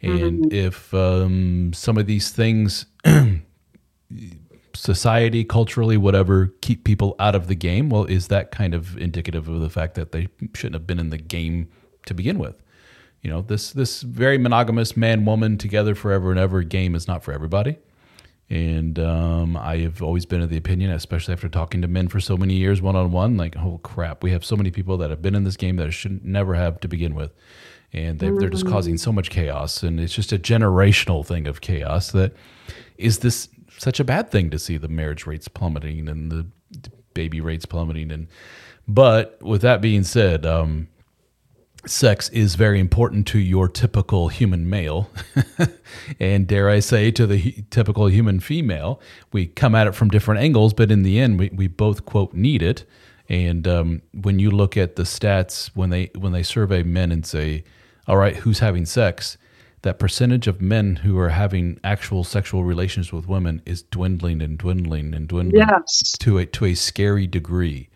[0.01, 2.85] And if um, some of these things
[4.73, 9.49] society culturally whatever keep people out of the game well is that kind of indicative
[9.49, 11.67] of the fact that they shouldn't have been in the game
[12.05, 12.61] to begin with
[13.21, 17.23] you know this this very monogamous man woman together forever and ever game is not
[17.23, 17.77] for everybody
[18.49, 22.19] and um, I have always been of the opinion, especially after talking to men for
[22.19, 25.11] so many years one on one, like, oh crap, we have so many people that
[25.11, 27.31] have been in this game that should never have to begin with.
[27.93, 29.83] And they, they're just causing so much chaos.
[29.83, 32.33] And it's just a generational thing of chaos that
[32.97, 36.47] is this such a bad thing to see the marriage rates plummeting and the
[37.13, 38.11] baby rates plummeting.
[38.11, 38.27] And
[38.87, 40.87] but with that being said, um,
[41.85, 45.09] sex is very important to your typical human male,
[46.19, 49.01] and dare I say, to the typical human female.
[49.31, 52.33] We come at it from different angles, but in the end, we, we both quote
[52.33, 52.85] need it.
[53.27, 57.25] And um, when you look at the stats, when they when they survey men and
[57.25, 57.63] say,
[58.07, 59.37] "All right, who's having sex?"
[59.83, 64.57] That percentage of men who are having actual sexual relations with women is dwindling and
[64.57, 66.17] dwindling and dwindling yes.
[66.19, 67.88] to a to a scary degree.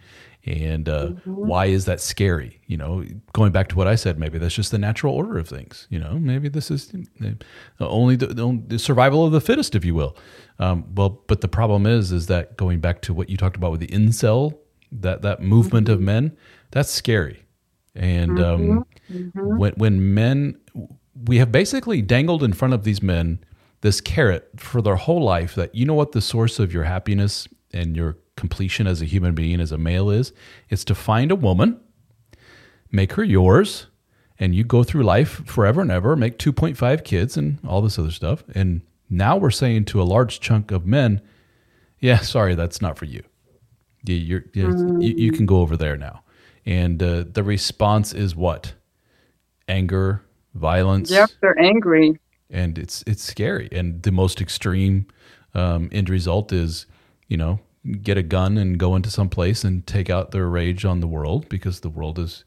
[0.45, 2.59] And uh, why is that scary?
[2.67, 5.47] You know, going back to what I said, maybe that's just the natural order of
[5.47, 5.87] things.
[5.89, 6.93] You know, maybe this is
[7.79, 10.17] only the, the, the survival of the fittest, if you will.
[10.59, 13.71] Um, well, but the problem is, is that going back to what you talked about
[13.71, 14.57] with the incel,
[14.91, 16.35] that that movement of men,
[16.71, 17.45] that's scary.
[17.95, 18.85] And um,
[19.33, 20.59] when when men,
[21.25, 23.39] we have basically dangled in front of these men
[23.81, 27.47] this carrot for their whole life that you know what the source of your happiness
[27.71, 30.33] and your completion as a human being as a male is
[30.69, 31.79] it's to find a woman
[32.91, 33.87] make her yours
[34.39, 38.11] and you go through life forever and ever make 2.5 kids and all this other
[38.11, 41.21] stuff and now we're saying to a large chunk of men
[41.99, 43.23] yeah sorry that's not for you
[44.05, 44.43] you, you're,
[44.99, 46.23] you, you can go over there now
[46.65, 48.73] and uh, the response is what
[49.67, 50.23] anger
[50.55, 51.29] violence Yep.
[51.41, 52.19] They're angry.
[52.49, 53.69] and it's it's scary.
[53.71, 55.07] And the most extreme
[55.53, 56.85] um, end result is,
[57.27, 57.59] you know,
[58.01, 61.07] get a gun and go into some place and take out their rage on the
[61.07, 62.43] world because the world is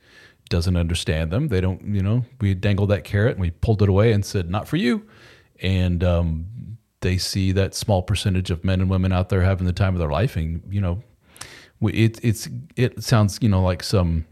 [0.48, 1.48] doesn't understand them.
[1.48, 4.50] They don't, you know, we dangled that carrot and we pulled it away and said,
[4.50, 5.06] "Not for you."
[5.60, 6.46] And um,
[7.00, 9.98] they see that small percentage of men and women out there having the time of
[9.98, 11.02] their life, and you know,
[11.82, 14.26] it it's it sounds you know like some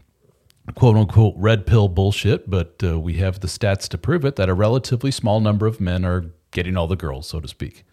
[0.73, 4.49] quote unquote red pill bullshit, but uh, we have the stats to prove it that
[4.49, 7.83] a relatively small number of men are getting all the girls, so to speak.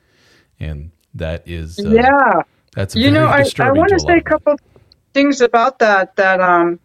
[0.58, 2.42] And that is, uh, yeah.
[2.74, 4.56] That's You know, I, I want to say a couple
[5.14, 6.16] things about that.
[6.16, 6.80] That um,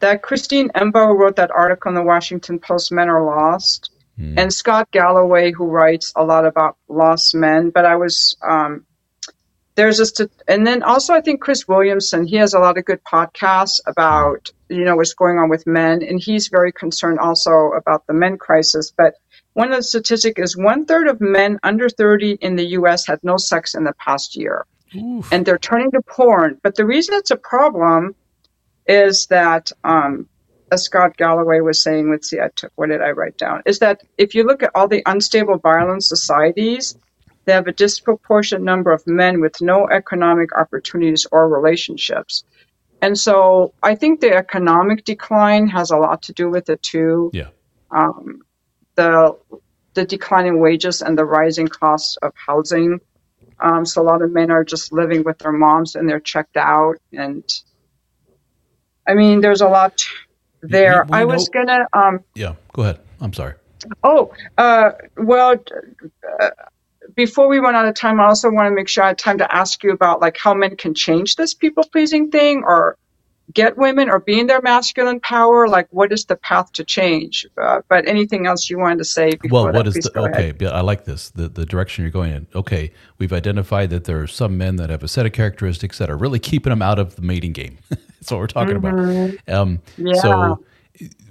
[0.00, 4.38] that Christine Emba wrote that article in the Washington Post, "Men Are Lost," Hmm.
[4.38, 7.70] and Scott Galloway, who writes a lot about lost men.
[7.70, 8.84] But I was um,
[9.74, 12.84] there's just a, and then also I think Chris Williamson, he has a lot of
[12.84, 17.72] good podcasts about you know what's going on with men, and he's very concerned also
[17.76, 18.92] about the men crisis.
[18.96, 19.14] But
[19.54, 23.06] one of the statistic is one third of men under 30 in the U.S.
[23.06, 24.66] had no sex in the past year,
[24.96, 25.32] Oof.
[25.32, 26.58] and they're turning to porn.
[26.62, 28.14] But the reason it's a problem
[28.86, 30.28] is that um,
[30.70, 33.62] as Scott Galloway was saying, let's see, I took what did I write down?
[33.66, 36.96] Is that if you look at all the unstable violent societies,
[37.44, 42.44] they have a disproportionate number of men with no economic opportunities or relationships.
[43.02, 47.30] And so I think the economic decline has a lot to do with it too.
[47.32, 47.48] Yeah.
[47.90, 48.42] Um,
[48.94, 49.36] the
[49.94, 53.00] the declining wages and the rising cost of housing.
[53.62, 56.56] Um, so a lot of men are just living with their moms and they're checked
[56.56, 56.96] out.
[57.12, 57.44] And
[59.06, 60.04] I mean, there's a lot
[60.62, 61.04] there.
[61.08, 62.54] we I was know- gonna um, Yeah.
[62.72, 63.00] Go ahead.
[63.20, 63.54] I'm sorry.
[64.04, 65.56] Oh, uh, well,
[66.40, 66.50] uh,
[67.16, 69.38] before we run out of time, I also want to make sure I had time
[69.38, 72.96] to ask you about like how men can change this people pleasing thing or
[73.54, 75.68] get women or be in their masculine power.
[75.68, 77.46] Like, what is the path to change?
[77.60, 80.34] Uh, but anything else you wanted to say before Well, that, what is the ahead.
[80.34, 80.52] okay?
[80.52, 81.30] but I like this.
[81.30, 82.46] The the direction you're going in.
[82.54, 86.08] Okay, we've identified that there are some men that have a set of characteristics that
[86.10, 87.78] are really keeping them out of the mating game.
[87.88, 88.94] That's what we're talking about.
[88.98, 90.06] Um, Mm-hmm.
[90.06, 90.14] Yeah.
[90.14, 90.64] So,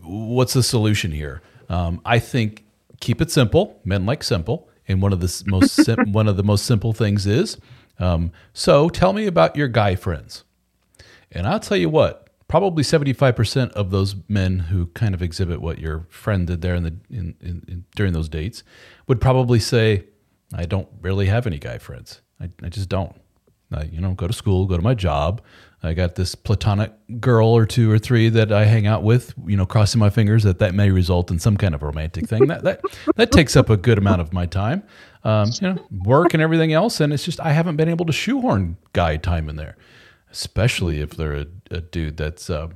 [0.04, 1.42] what's the solution here?
[1.70, 2.66] Um, I think
[3.00, 3.80] keep it simple.
[3.86, 7.26] Men like simple, and one of the most sim- one of the most simple things
[7.28, 7.58] is.
[8.00, 10.44] Um, so, tell me about your guy friends.
[11.32, 15.80] And I'll tell you what, probably 75% of those men who kind of exhibit what
[15.80, 18.64] your friend did there in the in, in, in during those dates
[19.08, 20.04] would probably say,
[20.54, 22.22] I don't really have any guy friends.
[22.42, 23.16] I, I just don't.
[23.74, 25.42] I, you know, go to school, go to my job.
[25.82, 29.56] I got this platonic girl or two or three that I hang out with, you
[29.56, 32.48] know, crossing my fingers that that may result in some kind of romantic thing.
[32.48, 32.82] That that
[33.16, 34.84] that takes up a good amount of my time.
[35.24, 38.12] Um, you know, work and everything else, and it's just I haven't been able to
[38.12, 39.78] shoehorn guy time in there
[40.32, 42.70] especially if they're a, a dude that's uh,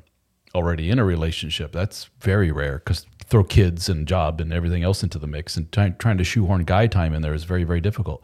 [0.53, 1.72] already in a relationship.
[1.72, 5.72] That's very rare because throw kids and job and everything else into the mix, and
[5.72, 8.24] try, trying to shoehorn guy time in there is very, very difficult.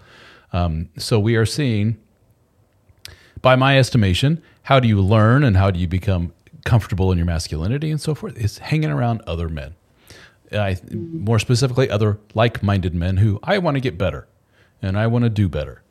[0.53, 1.97] Um, so we are seeing,
[3.41, 6.34] by my estimation, how do you learn and how do you become
[6.65, 8.38] comfortable in your masculinity and so forth?
[8.38, 9.75] Is hanging around other men.
[10.51, 14.27] I, more specifically, other like-minded men who I want to get better
[14.82, 15.82] and I want to do better.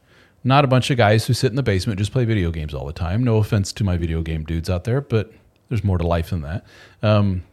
[0.42, 2.86] Not a bunch of guys who sit in the basement just play video games all
[2.86, 3.22] the time.
[3.22, 5.32] No offense to my video game dudes out there, but
[5.68, 6.64] there's more to life than that.
[7.02, 7.44] Um,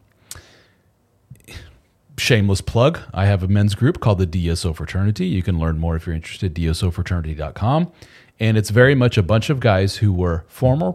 [2.17, 5.27] shameless plug I have a men's group called the DSO Fraternity.
[5.27, 7.91] You can learn more if you're interested, dsofraternity.com.
[8.39, 10.93] And it's very much a bunch of guys who were former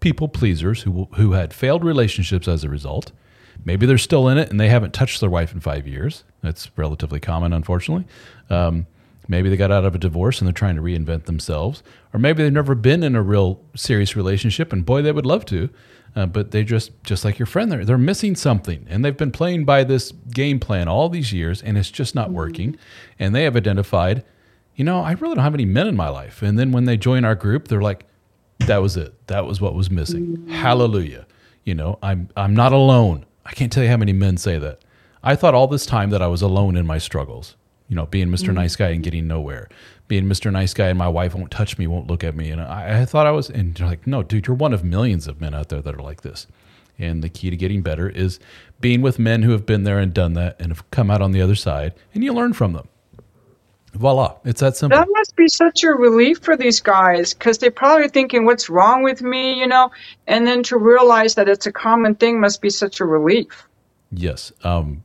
[0.00, 3.10] people pleasers who, who had failed relationships as a result.
[3.64, 6.24] Maybe they're still in it and they haven't touched their wife in five years.
[6.42, 8.06] That's relatively common, unfortunately.
[8.50, 8.86] Um,
[9.28, 11.82] maybe they got out of a divorce and they're trying to reinvent themselves.
[12.12, 15.44] Or maybe they've never been in a real serious relationship and boy, they would love
[15.46, 15.70] to.
[16.16, 18.86] Uh, but they just, just like your friend, they're, they're missing something.
[18.88, 22.30] And they've been playing by this game plan all these years and it's just not
[22.30, 22.76] working.
[23.18, 24.24] And they have identified,
[24.76, 26.40] you know, I really don't have any men in my life.
[26.40, 28.06] And then when they join our group, they're like,
[28.60, 29.26] that was it.
[29.26, 30.46] That was what was missing.
[30.48, 31.26] Hallelujah.
[31.64, 33.26] You know, I'm I'm not alone.
[33.44, 34.80] I can't tell you how many men say that.
[35.22, 37.56] I thought all this time that I was alone in my struggles.
[37.94, 39.68] You know, being mister Nice Guy and getting nowhere.
[40.08, 40.50] Being Mr.
[40.50, 42.50] Nice Guy and my wife won't touch me, won't look at me.
[42.50, 45.28] And I, I thought I was, and they're like, no, dude, you're one of millions
[45.28, 46.48] of men out there that are like this.
[46.98, 48.40] And the key to getting better is
[48.80, 51.30] being with men who have been there and done that and have come out on
[51.30, 52.88] the other side, and you learn from them.
[53.92, 54.98] Voila, it's that simple.
[54.98, 59.04] That must be such a relief for these guys because they're probably thinking, what's wrong
[59.04, 59.92] with me, you know?
[60.26, 63.68] And then to realize that it's a common thing must be such a relief.
[64.10, 64.50] Yes.
[64.64, 65.04] Um,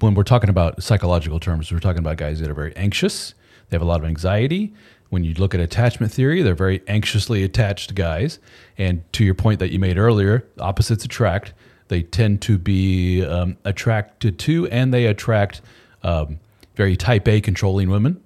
[0.00, 3.34] when we're talking about psychological terms, we're talking about guys that are very anxious.
[3.68, 4.74] They have a lot of anxiety.
[5.10, 8.38] When you look at attachment theory, they're very anxiously attached guys.
[8.76, 11.54] And to your point that you made earlier, opposites attract.
[11.88, 15.62] They tend to be um, attracted to and they attract
[16.02, 16.38] um,
[16.76, 18.22] very type A controlling women.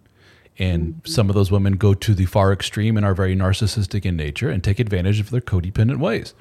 [0.58, 4.16] And some of those women go to the far extreme and are very narcissistic in
[4.16, 6.34] nature and take advantage of their codependent ways.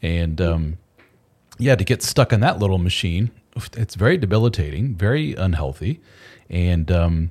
[0.00, 0.78] And um,
[1.58, 3.30] yeah, to get stuck in that little machine,
[3.76, 6.00] it's very debilitating, very unhealthy,
[6.48, 7.30] and um,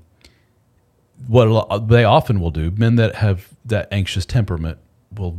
[1.28, 4.78] what they often will do, men that have that anxious temperament
[5.16, 5.38] will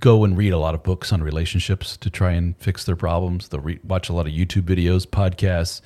[0.00, 3.48] go and read a lot of books on relationships to try and fix their problems.
[3.48, 5.82] They'll re- watch a lot of YouTube videos, podcasts,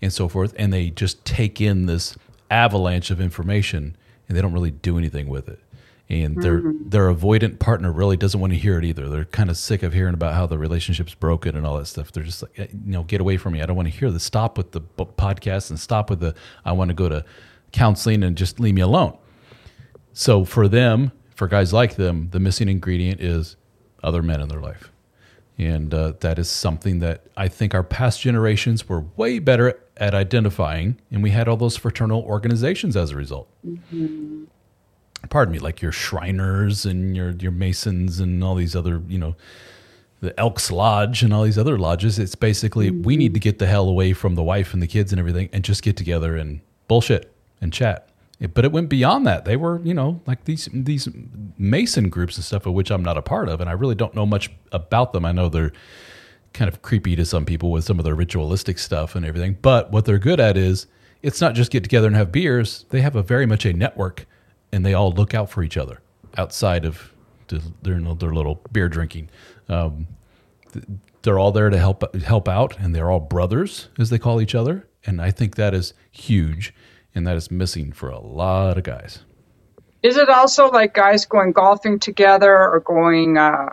[0.00, 2.16] and so forth, and they just take in this
[2.50, 3.96] avalanche of information
[4.28, 5.58] and they don't really do anything with it.
[6.10, 6.88] And their Mm-hmm.
[6.88, 9.08] their avoidant partner really doesn't want to hear it either.
[9.08, 12.10] They're kind of sick of hearing about how the relationship's broken and all that stuff.
[12.10, 13.62] They're just like, "Eh, you know, get away from me.
[13.62, 14.24] I don't want to hear this.
[14.24, 16.34] Stop with the podcast and stop with the.
[16.64, 17.24] I want to go to
[17.72, 19.16] counseling and just leave me alone.
[20.12, 23.56] So for them, for guys like them, the missing ingredient is
[24.02, 24.90] other men in their life.
[25.58, 30.14] And uh, that is something that I think our past generations were way better at
[30.14, 30.98] identifying.
[31.10, 33.48] And we had all those fraternal organizations as a result.
[35.28, 39.36] Pardon me, like your Shriners and your, your Masons and all these other, you know,
[40.20, 42.18] the Elks Lodge and all these other lodges.
[42.18, 45.12] It's basically we need to get the hell away from the wife and the kids
[45.12, 48.08] and everything and just get together and bullshit and chat.
[48.38, 49.44] It- but it went beyond that.
[49.44, 51.08] They were, you know, like these these
[51.58, 54.14] Mason groups and stuff, of which I'm not a part of, and I really don't
[54.14, 55.24] know much about them.
[55.26, 55.72] I know they're
[56.52, 59.58] kind of creepy to some people with some of their ritualistic stuff and everything.
[59.62, 60.86] But what they're good at is
[61.22, 62.86] it's not just get together and have beers.
[62.88, 64.26] They have a very much a network,
[64.72, 66.00] and they all look out for each other
[66.36, 67.12] outside of
[67.48, 69.30] the, their their little beer drinking.
[69.68, 70.06] Um,
[71.22, 74.54] they're all there to help help out, and they're all brothers, as they call each
[74.54, 74.88] other.
[75.04, 76.74] And I think that is huge,
[77.14, 79.20] and that is missing for a lot of guys.
[80.02, 83.36] Is it also like guys going golfing together or going?
[83.36, 83.70] Uh,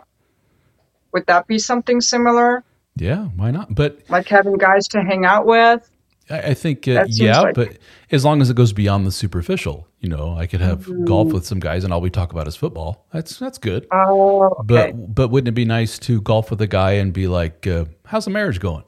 [1.12, 2.64] would that be something similar?
[2.96, 3.74] Yeah, why not?
[3.74, 5.90] But Like having guys to hang out with?
[6.30, 7.78] I, think, uh, yeah, like- but
[8.10, 11.04] as long as it goes beyond the superficial, you know, I could have Mm-hmm.
[11.06, 13.06] golf with some guys, and all we talk about is football.
[13.12, 13.86] That's that's good.
[13.92, 14.62] Oh, okay.
[14.64, 17.86] But but wouldn't it be nice to golf with a guy and be like, uh,
[18.06, 18.84] "How's the marriage going?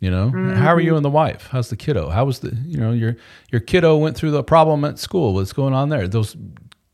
[0.00, 1.48] You know, how are you and the wife?
[1.50, 2.08] How's the kiddo?
[2.08, 3.16] How was the you know your
[3.52, 5.34] your kiddo went through the problem at school?
[5.34, 6.08] What's going on there?
[6.08, 6.36] Those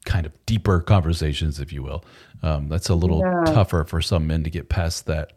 [0.05, 2.05] kind of deeper conversations, if you will.
[2.43, 3.53] Um, that's a little Yeah.
[3.53, 5.33] tougher for some men to get past that.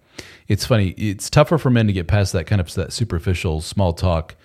[0.48, 0.90] It's funny.
[0.90, 4.36] It's tougher for men to get past that kind of that superficial small talk.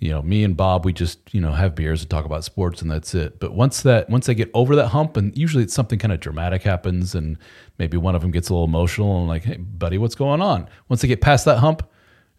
[0.00, 2.82] You know, me and Bob, we just you know have beers and talk about sports,
[2.82, 3.40] and that's it.
[3.40, 6.20] But once that once they get over that hump, and usually it's something kind of
[6.20, 7.38] dramatic happens, and
[7.78, 10.68] maybe one of them gets a little emotional and like, "Hey, buddy, what's going on?"
[10.88, 11.88] Once they get past that hump,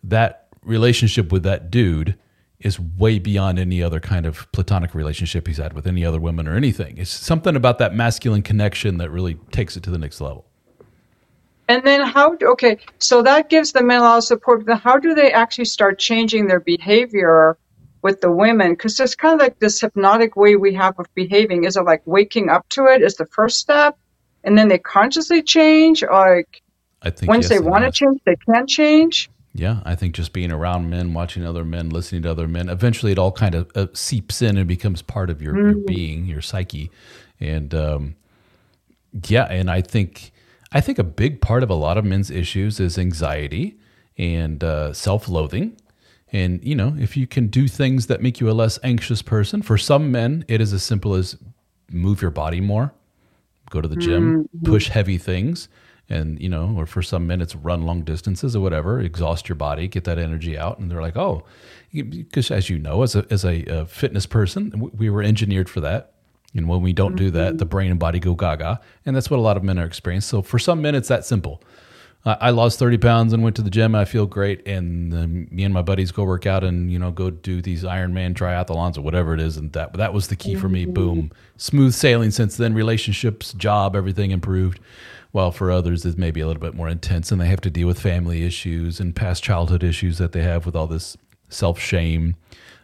[0.04, 2.18] that relationship with that dude
[2.60, 6.48] is way beyond any other kind of platonic relationship he's had with any other women
[6.48, 6.98] or anything.
[6.98, 10.46] It's something about that masculine connection that really takes it to the next level.
[11.68, 14.78] And then how, okay, so that gives the men a lot of support, but then
[14.78, 17.58] how do they actually start changing their behavior
[18.04, 18.74] with the women?
[18.74, 21.64] Because there's kind of like this hypnotic way we have of behaving.
[21.64, 23.98] Is it like waking up to it is the first step?
[24.44, 26.04] And then they consciously change?
[26.04, 26.62] Like
[27.02, 29.32] I think once yes they and want to change, they can change?
[29.56, 33.14] Yeah, I think just being around men, watching other men, listening to other men, eventually
[33.14, 36.42] it all kind of uh, seeps in and becomes part of your, your being, your
[36.42, 36.92] psyche,
[37.40, 38.16] and um,
[39.28, 40.34] yeah, and I think
[40.76, 43.80] I think a big part of a lot of men's issues is anxiety
[44.18, 45.78] and uh, self-loathing.
[46.34, 49.62] And you know, if you can do things that make you a less anxious person,
[49.62, 51.38] for some men, it is as simple as
[51.90, 52.94] move your body more,
[53.70, 55.70] go to the gym, push heavy things,
[56.10, 59.56] and you know, or for some men, it's run long distances or whatever, exhaust your
[59.56, 61.46] body, get that energy out, and they're like, oh,
[61.94, 65.80] because as you know, as a as a uh, fitness person, we were engineered for
[65.80, 66.15] that.
[66.56, 69.38] And when we don't do that, the brain and body go gaga, and that's what
[69.38, 70.28] a lot of men are experiencing.
[70.28, 71.62] So for some men, it's that simple.
[72.26, 73.96] I I lost 30 pounds and went to the gym.
[73.96, 74.68] I feel great.
[74.68, 77.84] And then me and my buddies go work out and, you know, go do these
[77.84, 79.58] Ironman triathlons or whatever it is.
[79.58, 80.86] And that, that was the key for me.
[80.86, 81.32] Boom.
[81.58, 82.74] Smooth sailing since then.
[82.74, 84.80] Relationships, job, everything improved.
[85.32, 87.88] While for others, it's maybe a little bit more intense and they have to deal
[87.88, 91.18] with family issues and past childhood issues that they have with all this
[91.50, 92.36] self shame.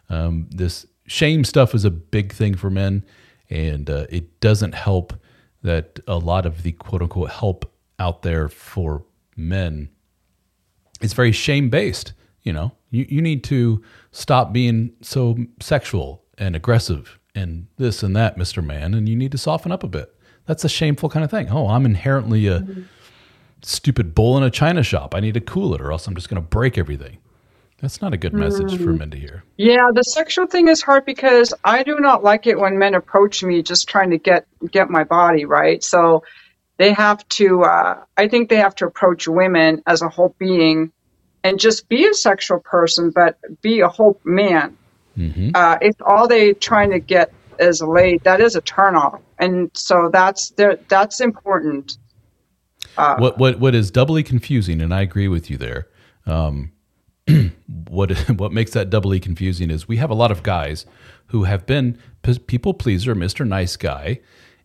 [0.10, 3.04] Um, this shame stuff is a big thing for men.
[3.52, 5.14] And uh, it doesn't help
[5.62, 9.04] that a lot of the quote unquote help out there for
[9.38, 9.90] men
[11.02, 12.72] it's very shame based you know?
[12.90, 18.64] You, you need to stop being so sexual and aggressive and this and that mr
[18.64, 20.14] man and you need to soften up a bit.
[20.48, 21.50] That's a shameful kind of thing.
[21.50, 22.66] Oh i'm inherently a
[23.62, 25.14] stupid bull in a china shop.
[25.14, 27.20] I need to cool it or else i'm just going to break everything
[27.82, 31.06] that's not a good message for men to hear Yeah, the sexual thing is hard
[31.06, 34.90] because I do not like it when men approach me just trying to get get
[34.90, 35.84] my body right.
[35.84, 36.24] So
[36.78, 37.64] they have to.
[37.64, 40.92] Uh, I think they have to approach women as a whole being,
[41.44, 44.78] and just be a sexual person, but be a whole man.
[45.56, 50.10] Uh, if all they trying to get is laid, that is a turnoff, and so
[50.12, 50.54] that's.
[50.88, 51.98] That's important.
[52.96, 55.88] what what what is doubly confusing, and I agree with you there.
[56.26, 56.72] Um,
[57.90, 60.86] what what makes that doubly confusing is we have a lot of guys
[61.28, 64.20] who have been p- people pleaser, Mister Nice Guy,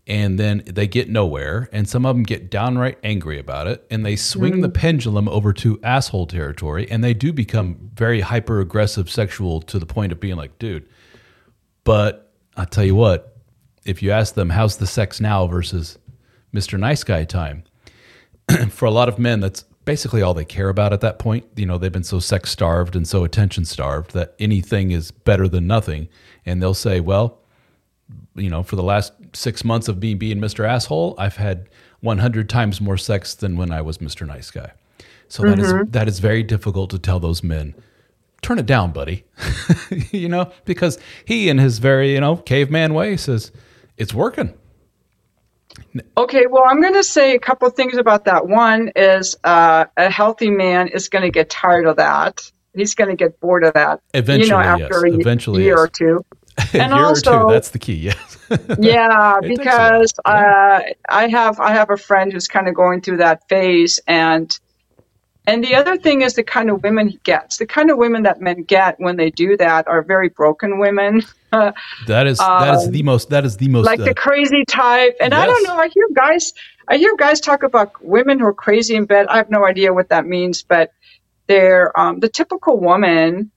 [0.06, 4.06] and then they get nowhere and some of them get downright angry about it and
[4.06, 4.62] they swing mm-hmm.
[4.62, 9.78] the pendulum over to asshole territory and they do become very hyper aggressive sexual to
[9.78, 10.88] the point of being like dude
[11.82, 13.36] but i tell you what
[13.84, 15.98] if you ask them how's the sex now versus
[16.54, 17.64] mr nice guy time
[18.68, 21.64] for a lot of men that's basically all they care about at that point you
[21.64, 25.66] know they've been so sex starved and so attention starved that anything is better than
[25.66, 26.08] nothing
[26.44, 27.40] and they'll say well
[28.34, 30.66] you know, for the last six months of me being Mr.
[30.66, 31.68] Asshole, I've had
[32.00, 34.26] 100 times more sex than when I was Mr.
[34.26, 34.72] Nice Guy.
[35.28, 35.50] So mm-hmm.
[35.50, 35.90] that is mm-hmm.
[35.90, 37.74] that is very difficult to tell those men,
[38.42, 39.24] turn it down, buddy.
[40.12, 43.50] you know, because he in his very, you know, caveman way says,
[43.96, 44.54] it's working.
[46.16, 48.46] Okay, well, I'm going to say a couple things about that.
[48.46, 52.50] One is uh, a healthy man is going to get tired of that.
[52.74, 54.00] He's going to get bored of that.
[54.12, 55.16] Eventually, you know, after yes.
[55.16, 55.80] a Eventually, year yes.
[55.80, 56.24] or two.
[56.72, 57.94] and also, that's the key.
[57.94, 58.38] Yes.
[58.78, 63.46] yeah, because uh, I have I have a friend who's kind of going through that
[63.48, 64.58] phase, and
[65.46, 67.58] and the other thing is the kind of women he gets.
[67.58, 71.22] The kind of women that men get when they do that are very broken women.
[71.52, 74.64] that is um, that is the most that is the most like uh, the crazy
[74.66, 75.16] type.
[75.20, 75.42] And yes.
[75.42, 75.76] I don't know.
[75.76, 76.52] I hear guys
[76.88, 79.26] I hear guys talk about women who are crazy in bed.
[79.28, 80.92] I have no idea what that means, but
[81.46, 83.50] they're um, the typical woman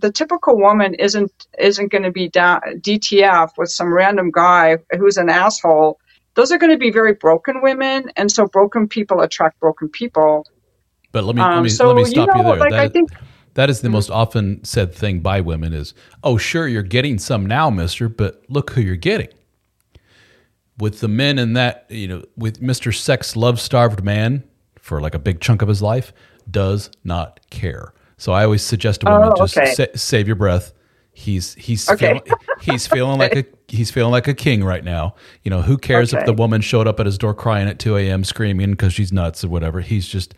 [0.00, 5.16] the typical woman isn't isn't going to be da- DTF with some random guy who's
[5.16, 5.98] an asshole.
[6.34, 10.46] Those are going to be very broken women, and so broken people attract broken people.
[11.12, 12.60] But let me um, let me, so, let me stop you, know, you there.
[12.60, 13.10] Like, that, I think,
[13.54, 17.46] that is the most often said thing by women is, "Oh, sure, you're getting some
[17.46, 19.28] now, Mister, but look who you're getting."
[20.78, 24.44] With the men in that, you know, with Mister Sex Love Starved man
[24.78, 26.12] for like a big chunk of his life,
[26.50, 27.94] does not care.
[28.18, 30.72] So I always suggest to women oh, just sa- save your breath.
[31.12, 32.08] He's he's okay.
[32.08, 32.22] feeling,
[32.60, 35.14] he's feeling like a he's feeling like a king right now.
[35.42, 36.20] You know, who cares okay.
[36.20, 38.22] if the woman showed up at his door crying at 2 a.m.
[38.22, 39.80] screaming because she's nuts or whatever.
[39.80, 40.34] He's just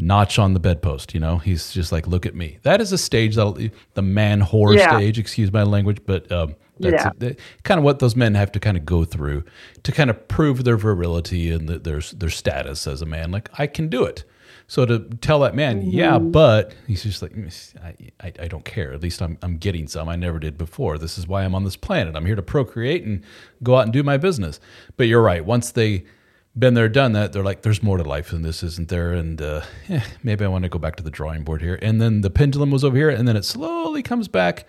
[0.00, 1.14] notch on the bedpost.
[1.14, 2.58] You know, he's just like, look at me.
[2.62, 4.96] That is a stage that the man whore yeah.
[4.96, 5.18] stage.
[5.18, 7.32] Excuse my language, but um, that's yeah.
[7.62, 9.44] kind of what those men have to kind of go through
[9.82, 13.30] to kind of prove their virility and the, their their status as a man.
[13.30, 14.24] Like I can do it.
[14.68, 15.90] So to tell that man, mm-hmm.
[15.90, 17.32] yeah, but he's just like,
[17.84, 18.92] I, I, I, don't care.
[18.92, 20.08] At least I'm, I'm getting some.
[20.08, 20.98] I never did before.
[20.98, 22.16] This is why I'm on this planet.
[22.16, 23.22] I'm here to procreate and
[23.62, 24.58] go out and do my business.
[24.96, 25.44] But you're right.
[25.44, 26.04] Once they
[26.58, 29.12] been there, done that, they're like, there's more to life than this, isn't there?
[29.12, 31.78] And uh, eh, maybe I want to go back to the drawing board here.
[31.82, 34.66] And then the pendulum was over here, and then it slowly comes back.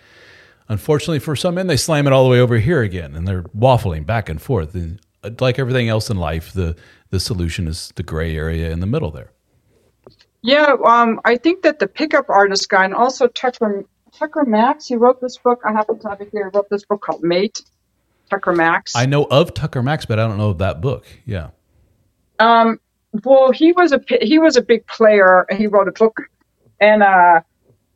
[0.70, 3.44] Unfortunately for some men, they slam it all the way over here again, and they're
[3.44, 4.76] waffling back and forth.
[4.76, 6.76] And uh, like everything else in life, the
[7.10, 9.32] the solution is the gray area in the middle there.
[10.42, 14.98] Yeah, um, I think that the pickup artist guy and also Tucker Tucker Max, he
[14.98, 15.62] wrote this book.
[15.66, 16.50] I happen to have it here.
[16.52, 17.62] He wrote this book called Mate.
[18.30, 18.94] Tucker Max.
[18.94, 21.06] I know of Tucker Max, but I don't know of that book.
[21.26, 21.52] Yeah.
[22.40, 22.80] Um.
[23.24, 25.46] Well, he was a he was a big player.
[25.52, 26.22] He wrote a book,
[26.80, 27.42] and uh,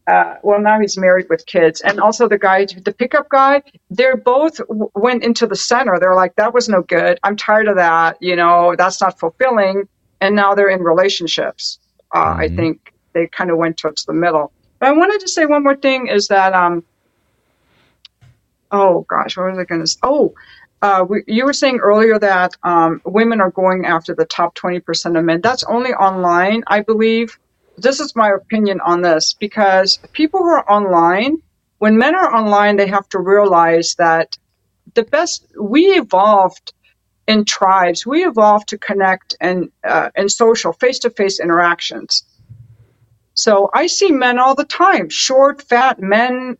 [0.08, 1.82] uh, well, now he's married with kids.
[1.82, 6.00] And also the guy, the pickup guy, they're both w- went into the center.
[6.00, 7.20] They're like, that was no good.
[7.24, 8.18] I'm tired of that.
[8.22, 9.88] You know, that's not fulfilling.
[10.20, 11.80] And now they're in relationships.
[12.14, 12.40] Uh, mm-hmm.
[12.42, 14.52] I think they kind of went towards the middle.
[14.80, 16.84] But I wanted to say one more thing is that, um,
[18.72, 20.00] oh gosh, what was I going to say?
[20.04, 20.34] Oh,
[20.82, 25.18] uh, we, you were saying earlier that um, women are going after the top 20%
[25.18, 25.42] of men.
[25.42, 27.38] That's only online, I believe.
[27.78, 31.38] This is my opinion on this because people who are online,
[31.78, 34.38] when men are online, they have to realize that
[34.94, 36.74] the best, we evolved
[37.28, 42.24] in tribes, we evolved to connect and uh, and social face to face interactions.
[43.34, 46.58] So I see men all the time, short, fat men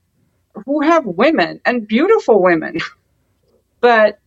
[0.66, 2.80] who have women and beautiful women.
[3.82, 4.20] but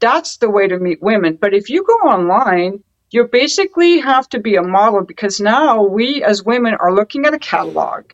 [0.00, 1.36] that's the way to meet women.
[1.36, 6.22] But if you go online, you basically have to be a model because now we
[6.22, 8.10] as women are looking at a catalog.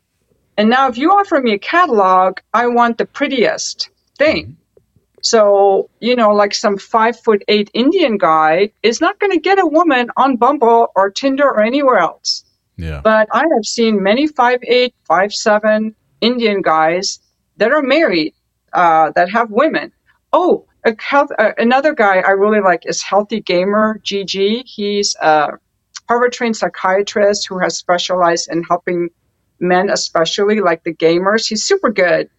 [0.57, 4.57] And now if you offer me a catalog, I want the prettiest thing.
[5.21, 9.59] So, you know, like some five foot eight Indian guy is not going to get
[9.59, 12.45] a woman on Bumble or Tinder or anywhere else.
[12.77, 13.01] Yeah.
[13.03, 17.19] But I have seen many five eight, five seven Indian guys
[17.57, 18.33] that are married,
[18.71, 19.91] uh, that have women.
[20.37, 20.65] Oh,
[20.99, 24.63] health, uh, another guy I really like is Healthy Gamer GG.
[24.65, 25.51] He's a
[26.09, 29.11] Harvard trained psychiatrist who has specialized in helping
[29.61, 31.47] men, especially like the gamers.
[31.47, 32.29] He's super good.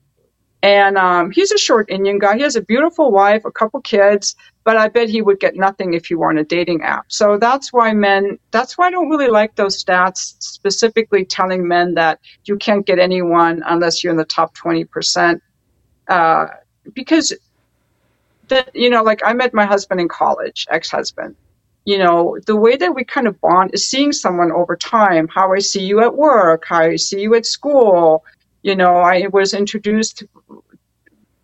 [0.63, 2.37] And um, he's a short Indian guy.
[2.37, 5.95] He has a beautiful wife, a couple kids, but I bet he would get nothing
[5.95, 7.07] if he were on a dating app.
[7.09, 11.95] So that's why men, that's why I don't really like those stats specifically telling men
[11.95, 15.41] that you can't get anyone unless you're in the top 20%.
[16.09, 16.47] Uh,
[16.93, 17.33] because
[18.49, 21.37] that you know, like I met my husband in college, ex-husband.
[21.85, 25.29] You know, the way that we kind of bond is seeing someone over time.
[25.29, 28.25] How I see you at work, how I see you at school.
[28.63, 30.25] You know, I was introduced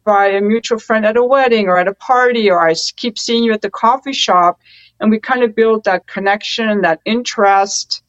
[0.04, 3.44] by a mutual friend at a wedding or at a party, or I keep seeing
[3.44, 4.58] you at the coffee shop,
[4.98, 8.02] and we kind of build that connection, that interest,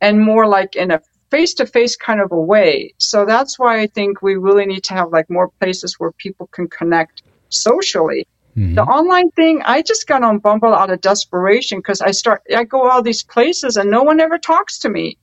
[0.00, 1.00] and more like in a
[1.30, 2.94] face to face kind of a way.
[2.98, 6.48] So that's why I think we really need to have like more places where people
[6.48, 7.22] can connect
[7.54, 8.26] socially.
[8.56, 8.74] Mm-hmm.
[8.74, 12.64] The online thing, I just got on Bumble out of desperation because I start, I
[12.64, 15.18] go all these places and no one ever talks to me.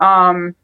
[0.00, 0.54] Um,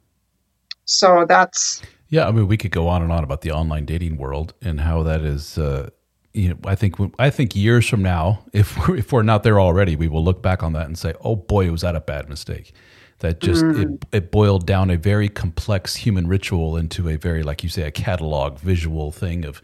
[0.85, 2.29] so that's yeah.
[2.29, 5.03] I mean, we could go on and on about the online dating world and how
[5.03, 5.59] that is.
[5.59, 5.91] Uh,
[6.33, 9.61] you know, I think I think years from now, if we're, if we're not there
[9.61, 12.29] already, we will look back on that and say, "Oh boy, was that a bad
[12.29, 12.73] mistake."
[13.21, 13.95] That just mm.
[13.95, 17.83] it, it boiled down a very complex human ritual into a very, like you say,
[17.83, 19.63] a catalog visual thing of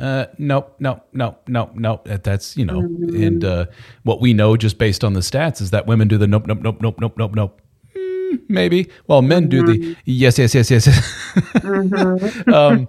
[0.00, 2.08] uh, nope, nope, nope, nope, nope.
[2.22, 3.22] That's you know, mm-hmm.
[3.22, 3.66] and uh,
[4.02, 6.60] what we know just based on the stats is that women do the nope, nope,
[6.62, 7.60] nope, nope, nope, nope, nope.
[7.94, 8.88] Mm, maybe.
[9.08, 9.50] Well, men mm-hmm.
[9.50, 10.00] do the mm-hmm.
[10.06, 10.86] yes, yes, yes, yes.
[10.86, 12.52] mm-hmm.
[12.52, 12.88] um,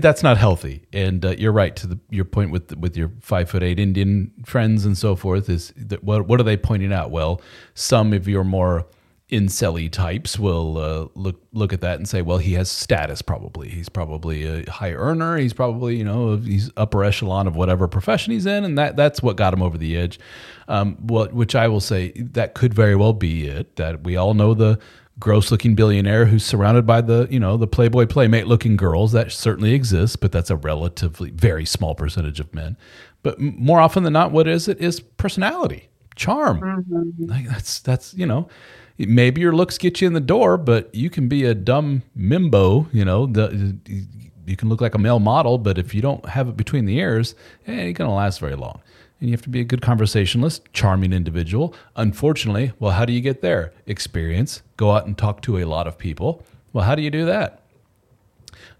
[0.00, 0.84] that's not healthy.
[0.92, 4.30] And uh, you're right to the, your point with with your five foot eight Indian
[4.44, 5.48] friends and so forth.
[5.48, 7.10] Is that, what what are they pointing out?
[7.10, 7.40] Well,
[7.72, 8.86] some of your more
[9.32, 13.22] incelly types will uh, look look at that and say, well, he has status.
[13.22, 15.38] Probably he's probably a high earner.
[15.38, 19.22] He's probably you know he's upper echelon of whatever profession he's in, and that that's
[19.22, 20.20] what got him over the edge.
[20.68, 23.76] Um, what which I will say that could very well be it.
[23.76, 24.78] That we all know the
[25.18, 29.30] gross looking billionaire who's surrounded by the you know the playboy playmate looking girls that
[29.30, 32.76] certainly exists but that's a relatively very small percentage of men
[33.22, 37.30] but more often than not what is it is personality charm mm-hmm.
[37.30, 38.48] like that's that's you know
[38.98, 42.86] maybe your looks get you in the door, but you can be a dumb mimbo.
[42.92, 43.76] You know, the,
[44.46, 46.98] you can look like a male model, but if you don't have it between the
[46.98, 47.34] ears,
[47.66, 48.80] eh, it ain't gonna last very long.
[49.20, 51.74] And you have to be a good conversationalist, charming individual.
[51.94, 53.72] Unfortunately, well, how do you get there?
[53.86, 54.62] Experience.
[54.76, 56.44] Go out and talk to a lot of people.
[56.72, 57.61] Well, how do you do that?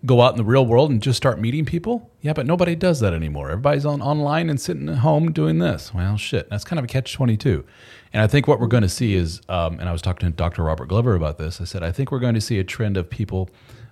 [0.05, 2.11] Go out in the real world and just start meeting people?
[2.21, 3.51] Yeah, but nobody does that anymore.
[3.51, 5.95] Everybody's on online and sitting at home doing this.
[5.95, 7.65] Well, shit, that's kind of a catch 22.
[8.13, 10.35] And I think what we're going to see is, um, and I was talking to
[10.35, 10.63] Dr.
[10.63, 11.61] Robert Glover about this.
[11.61, 13.49] I said, I think we're going to see a trend of people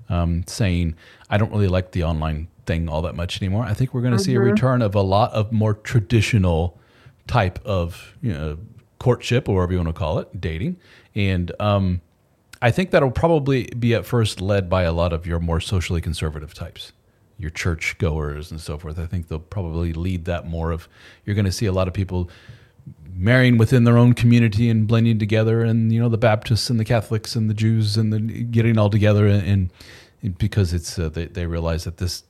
[0.09, 0.97] um, saying,
[1.31, 3.65] I don't really like the online thing all that much anymore.
[3.65, 4.25] I think we're going to mm-hmm.
[4.25, 4.51] see a mm-hmm.
[4.51, 6.79] return of a lot of more traditional
[7.27, 8.59] type of you know,
[8.99, 10.77] courtship or whatever you want to call it, dating.
[11.15, 12.01] And um,
[12.63, 16.01] I think that'll probably be at first led by a lot of your more socially
[16.01, 16.93] conservative types
[17.41, 18.99] your church goers and so forth.
[18.99, 20.89] I think they'll probably lead that more of
[21.25, 22.29] you're going to see a lot of people
[23.15, 26.85] marrying within their own community and blending together, and you know the Baptists and the
[26.85, 29.71] Catholics and the Jews and the getting all together, and,
[30.23, 32.25] and because it's uh, they, they realize that this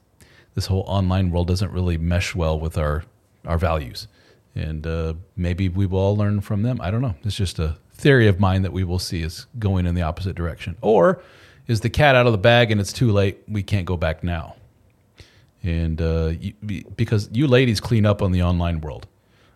[0.54, 3.04] this whole online world doesn't really mesh well with our
[3.46, 4.06] our values,
[4.54, 6.80] and uh, maybe we will all learn from them.
[6.80, 7.16] I don't know.
[7.24, 10.34] It's just a theory of mine that we will see is going in the opposite
[10.34, 11.22] direction, or
[11.66, 13.42] is the cat out of the bag and it's too late?
[13.48, 14.56] We can't go back now,
[15.62, 16.54] and uh, you,
[16.96, 19.06] because you ladies clean up on the online world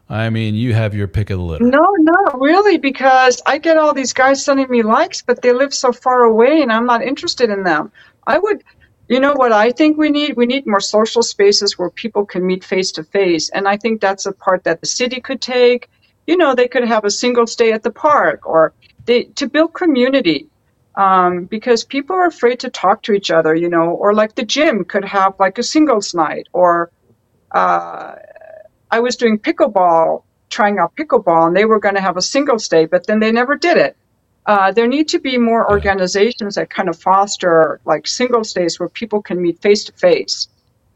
[0.08, 1.64] I mean, you have your pick of the litter.
[1.64, 5.72] No, not really, because I get all these guys sending me likes, but they live
[5.72, 7.90] so far away and I'm not interested in them.
[8.26, 8.62] I would,
[9.08, 10.36] you know what I think we need?
[10.36, 13.48] We need more social spaces where people can meet face to face.
[13.50, 15.88] And I think that's a part that the city could take.
[16.26, 18.72] You know, they could have a single stay at the park or
[19.04, 20.48] they, to build community.
[20.96, 24.44] Um, because people are afraid to talk to each other, you know, or like the
[24.44, 26.92] gym could have like a singles night or,
[27.50, 28.14] uh,
[28.92, 32.58] I was doing pickleball, trying out pickleball, and they were going to have a single
[32.58, 33.96] day, but then they never did it.
[34.46, 38.88] Uh, there need to be more organizations that kind of foster like single stays where
[38.88, 40.48] people can meet face to face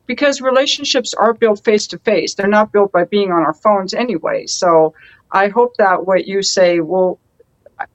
[0.07, 2.35] because relationships are built face to face.
[2.35, 4.47] They're not built by being on our phones anyway.
[4.47, 4.95] So
[5.33, 7.19] I hope that what you say will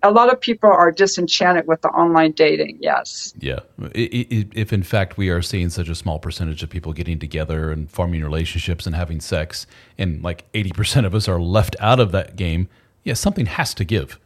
[0.02, 2.78] a lot of people are disenchanted with the online dating.
[2.80, 3.34] Yes.
[3.40, 3.60] Yeah.
[3.94, 7.90] If in fact we are seeing such a small percentage of people getting together and
[7.92, 9.68] forming relationships and having sex,
[9.98, 12.70] and like 80% of us are left out of that game,
[13.04, 14.20] yeah, something has to give.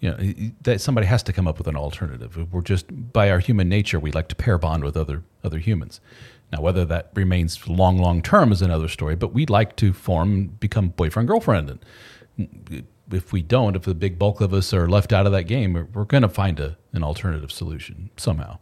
[0.00, 2.52] You know, that somebody has to come up with an alternative.
[2.52, 6.00] We're just by our human nature, we like to pair bond with other other humans.
[6.52, 9.16] Now, whether that remains long, long term is another story.
[9.16, 11.84] But we like to form, become boyfriend, girlfriend, and
[13.10, 15.72] if we don't, if the big bulk of us are left out of that game,
[15.92, 18.58] we're, going to find a, an alternative solution somehow.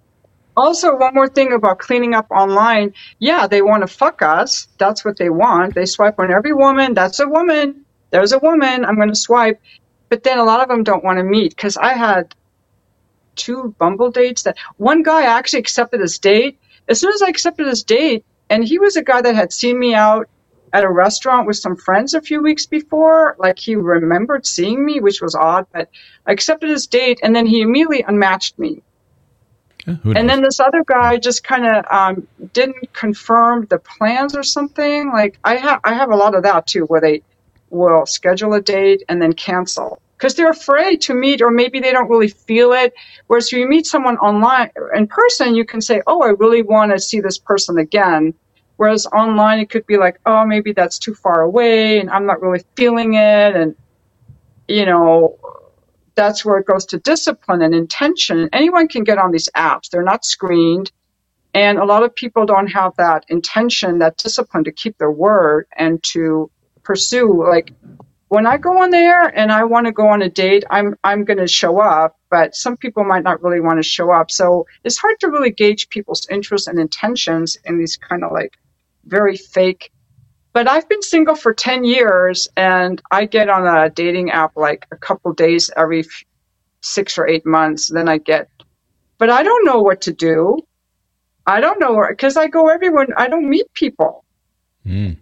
[0.56, 2.92] Also, one more thing about cleaning up online.
[3.18, 4.68] Yeah, they want to fuck us.
[4.78, 5.74] That's what they want.
[5.74, 6.94] They swipe on every woman.
[6.94, 7.84] That's a woman.
[8.10, 8.84] There's a woman.
[8.84, 9.60] I'm going to swipe.
[10.08, 12.34] But then a lot of them don't want to meet because I had
[13.36, 16.58] two Bumble dates that one guy actually accepted his date.
[16.88, 19.78] As soon as I accepted his date, and he was a guy that had seen
[19.78, 20.28] me out
[20.72, 23.36] at a restaurant with some friends a few weeks before.
[23.38, 25.88] Like he remembered seeing me, which was odd, but
[26.26, 28.82] I accepted his date and then he immediately unmatched me.
[29.86, 34.42] Yeah, And then this other guy just kind of um, didn't confirm the plans or
[34.42, 35.10] something.
[35.10, 37.22] Like I have, I have a lot of that too, where they
[37.70, 41.92] will schedule a date and then cancel because they're afraid to meet, or maybe they
[41.92, 42.92] don't really feel it.
[43.28, 46.92] Whereas if you meet someone online in person, you can say, "Oh, I really want
[46.92, 48.34] to see this person again."
[48.80, 52.40] Whereas online, it could be like, "Oh, maybe that's too far away, and I'm not
[52.40, 53.76] really feeling it," and
[54.68, 55.36] you know,
[56.14, 58.48] that's where it goes to discipline and intention.
[58.54, 59.90] Anyone can get on these apps.
[59.90, 60.92] They're not screened.
[61.52, 65.66] And a lot of people don't have that intention, that discipline to keep their word
[65.76, 66.50] and to
[66.82, 67.46] pursue.
[67.46, 67.74] Like
[68.28, 71.26] when I go on there and I want to go on a date, I'm I'm
[71.26, 74.30] going to show up, but some people might not really want to show up.
[74.30, 78.56] So it's hard to really gauge people's interests and intentions in these kind of like
[79.10, 79.90] very fake
[80.52, 84.84] but I've been single for 10 years and I get on a dating app like
[84.90, 86.24] a couple days every f-
[86.82, 87.88] six or eight months.
[87.88, 88.48] Then I get,
[89.18, 90.58] but I don't know what to do.
[91.46, 93.06] I don't know because I go everywhere.
[93.16, 94.24] I don't meet people.
[94.84, 95.18] Mm.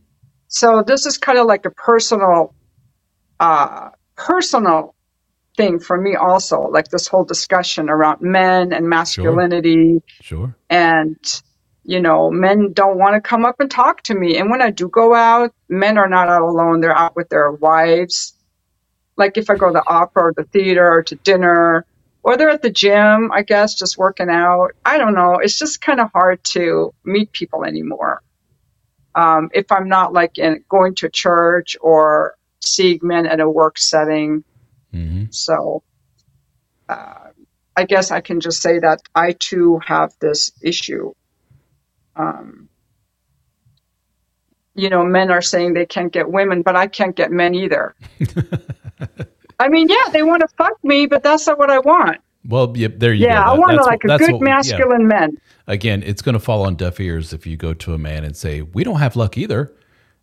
[0.48, 2.54] So this is kind of like a personal,
[3.38, 4.94] uh, personal
[5.58, 10.56] thing for me also, like this whole discussion around men and masculinity Sure.
[10.70, 11.18] and
[11.88, 14.36] you know men don't want to come up and talk to me.
[14.36, 16.80] And when i do go out men are not out alone.
[16.80, 18.34] They're out with their wives.
[19.16, 21.86] Like if i go to the opera or the theater or to dinner
[22.22, 24.72] or they're at the gym i guess just working out.
[24.84, 25.38] I don't know.
[25.42, 28.22] It's just kind of hard to meet people anymore.
[29.14, 33.78] Um, if i'm not like in, going to church or seeing men at a work
[33.78, 34.44] setting.
[34.92, 35.82] Hmm so
[36.88, 37.28] uh,
[37.76, 41.12] I guess I can just say that I too have this issue.
[42.18, 42.68] Um,
[44.74, 47.94] you know, men are saying they can't get women, but I can't get men either.
[49.60, 52.18] I mean, yeah, they want to fuck me, but that's not what I want.
[52.46, 53.34] Well, yep, there you Yeah, go.
[53.34, 54.54] Yeah, I want that's like a good what we- yeah.
[54.54, 55.38] masculine man.
[55.66, 58.36] Again, it's going to fall on deaf ears if you go to a man and
[58.36, 59.74] say, "We don't have luck either,"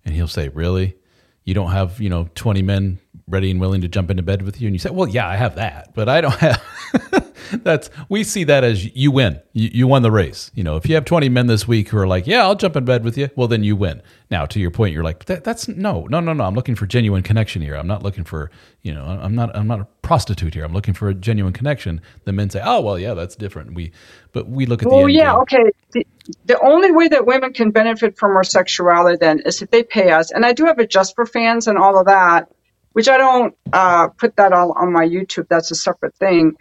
[0.05, 0.95] and he'll say, "Really?
[1.43, 4.59] You don't have you know twenty men ready and willing to jump into bed with
[4.61, 6.63] you?" And you say, "Well, yeah, I have that, but I don't have."
[7.63, 9.41] That's we see that as you win.
[9.53, 10.51] You, you won the race.
[10.53, 12.75] You know, if you have twenty men this week who are like, "Yeah, I'll jump
[12.75, 14.01] in bed with you," well, then you win.
[14.31, 16.43] Now, to your point, you're like, that, "That's no, no, no, no.
[16.43, 17.75] I'm looking for genuine connection here.
[17.75, 18.51] I'm not looking for
[18.85, 20.63] you know, I'm not, I'm not a prostitute here.
[20.63, 23.91] I'm looking for a genuine connection." The men say, "Oh, well, yeah, that's different." We,
[24.31, 25.41] but we look at the end yeah, game.
[25.41, 25.71] okay.
[25.91, 26.07] The,
[26.45, 30.11] the only way that women can benefit from our sexuality then is if they pay
[30.11, 30.31] us.
[30.31, 32.51] And I do have a Just for Fans and all of that,
[32.93, 35.47] which I don't uh, put that all on my YouTube.
[35.49, 36.55] That's a separate thing.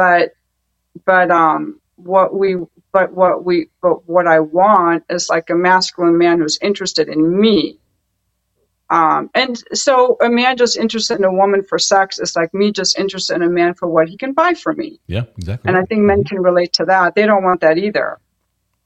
[0.00, 0.32] But
[1.04, 2.56] but um, what we
[2.90, 7.38] but what we but what I want is like a masculine man who's interested in
[7.38, 7.78] me.
[8.88, 12.72] Um, and so a man just interested in a woman for sex is like me
[12.72, 15.00] just interested in a man for what he can buy for me.
[15.06, 15.68] Yeah, exactly.
[15.68, 17.14] And I think men can relate to that.
[17.14, 18.18] They don't want that either.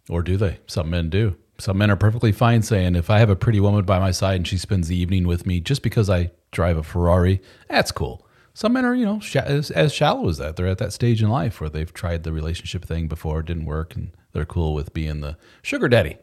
[0.09, 0.59] Or do they?
[0.67, 1.37] Some men do.
[1.59, 4.35] Some men are perfectly fine saying, if I have a pretty woman by my side
[4.35, 7.41] and she spends the evening with me just because I drive a Ferrari,
[7.71, 8.24] that's cool.
[8.55, 10.55] Some men are, you know, sh- as, as shallow as that.
[10.55, 13.65] They're at that stage in life where they've tried the relationship thing before, it didn't
[13.67, 16.19] work, and they're cool with being the sugar daddy.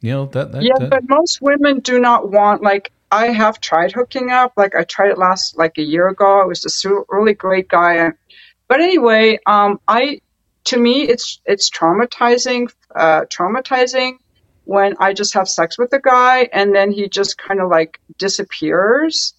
[0.00, 3.60] You know, that, that, Yeah, that- but most women do not want like I have
[3.60, 4.52] tried hooking up.
[4.56, 6.40] Like I tried it last like a year ago.
[6.40, 8.10] It was this really great guy.
[8.68, 10.20] But anyway, um, I
[10.64, 14.12] to me it's it's traumatizing, uh, traumatizing
[14.64, 18.00] when I just have sex with a guy and then he just kind of like
[18.16, 19.34] disappears.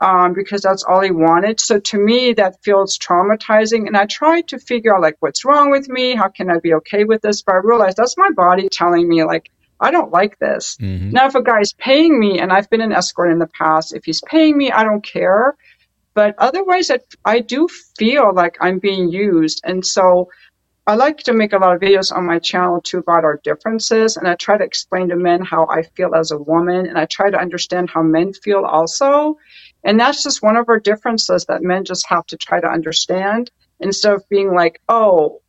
[0.00, 1.58] Um, because that's all he wanted.
[1.58, 3.88] So to me, that feels traumatizing.
[3.88, 6.14] And I tried to figure out like what's wrong with me.
[6.14, 7.42] How can I be okay with this?
[7.42, 10.76] But I realized that's my body telling me like I don't like this.
[10.80, 11.12] Mhm.
[11.12, 14.04] Now, if a guy's paying me, and I've been an escort in the past, if
[14.04, 15.56] he's paying me, I don't care.
[16.14, 19.60] But otherwise, I, I do feel like I'm being used.
[19.64, 20.30] And so
[20.86, 24.16] I like to make a lot of videos on my channel too about our differences.
[24.16, 26.86] And I try to explain to men how I feel as a woman.
[26.86, 29.36] And I try to understand how men feel also.
[29.88, 33.50] And that's just one of our differences that men just have to try to understand
[33.80, 35.40] instead of being like, oh,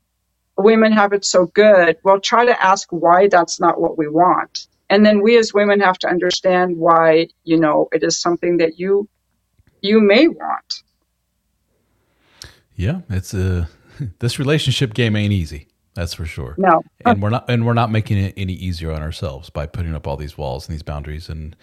[0.57, 1.97] women have it so good.
[2.03, 4.67] Well, try to ask why that's not what we want.
[4.89, 8.79] And then we as women have to understand why, you know, it is something that
[8.79, 9.09] you
[9.81, 10.83] you may want.
[12.77, 13.67] yeah, it's a,
[14.19, 15.67] this relationship game ain't easy.
[15.95, 16.55] That's for sure.
[16.57, 16.81] No.
[17.05, 20.07] and we're not and we're not making it any easier on ourselves by putting up
[20.07, 21.57] all these walls and these boundaries and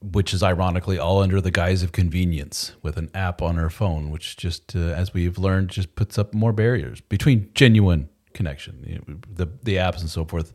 [0.00, 4.10] which is ironically all under the guise of convenience with an app on our phone
[4.10, 8.94] which just uh, as we've learned just puts up more barriers between genuine connection you
[8.94, 10.52] know, the the apps and so forth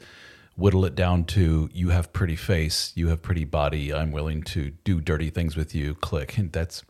[0.58, 4.72] whittle it down to you have pretty face, you have pretty body, I'm willing to
[4.84, 6.38] do dirty things with you, click.
[6.38, 6.84] And that's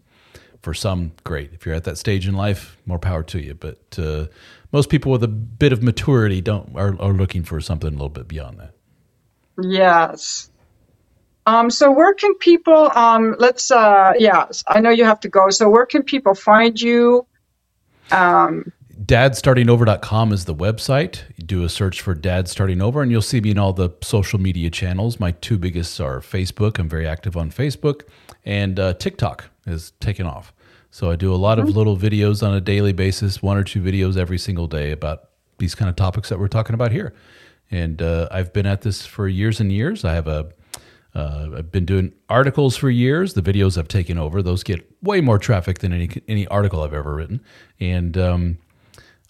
[0.61, 1.51] for some great.
[1.53, 3.53] If you're at that stage in life, more power to you.
[3.53, 4.27] But uh,
[4.71, 8.09] most people with a bit of maturity don't are, are looking for something a little
[8.09, 8.73] bit beyond that.
[9.61, 10.49] Yes.
[11.47, 15.49] Um, so where can people, um, let's, uh, yeah, I know you have to go.
[15.49, 17.25] So where can people find you?
[18.11, 18.73] Um,
[19.05, 21.21] dadstartingover.com is the website.
[21.37, 23.91] You do a search for Dad Starting Over, and you'll see me in all the
[24.01, 25.21] social media channels.
[25.21, 26.79] My two biggest are Facebook.
[26.79, 28.01] I'm very active on Facebook,
[28.43, 30.53] and uh, TikTok is taken off.
[30.91, 33.81] So I do a lot of little videos on a daily basis, one or two
[33.81, 35.29] videos every single day about
[35.59, 37.13] these kind of topics that we're talking about here.
[37.71, 40.03] And uh, I've been at this for years and years.
[40.03, 40.51] I have a
[41.15, 43.33] uh, I've been doing articles for years.
[43.33, 46.93] The videos I've taken over; those get way more traffic than any any article I've
[46.93, 47.41] ever written.
[47.79, 48.57] And um,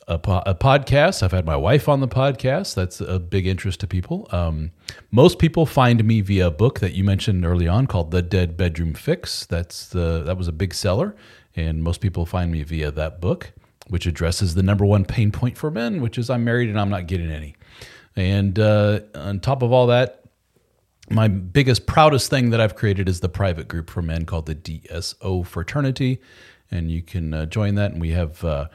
[0.08, 1.22] a, po- a, podcast.
[1.22, 2.76] I've had my wife on the podcast.
[2.76, 4.28] That's a big interest to people.
[4.32, 4.72] Um,
[5.12, 8.58] most people find me via a book that you mentioned early on called "The Dead
[8.58, 11.16] Bedroom Fix." That's the that was a big seller,
[11.56, 13.52] and most people find me via that book,
[13.88, 16.90] which addresses the number one pain point for men, which is I'm married and I'm
[16.90, 17.56] not getting any.
[18.16, 20.24] And uh, on top of all that,
[21.10, 24.56] my biggest, proudest thing that I've created is the private group for men called the
[24.56, 26.20] DSO Fraternity,
[26.70, 27.92] and you can uh, join that.
[27.92, 28.68] And we have uh,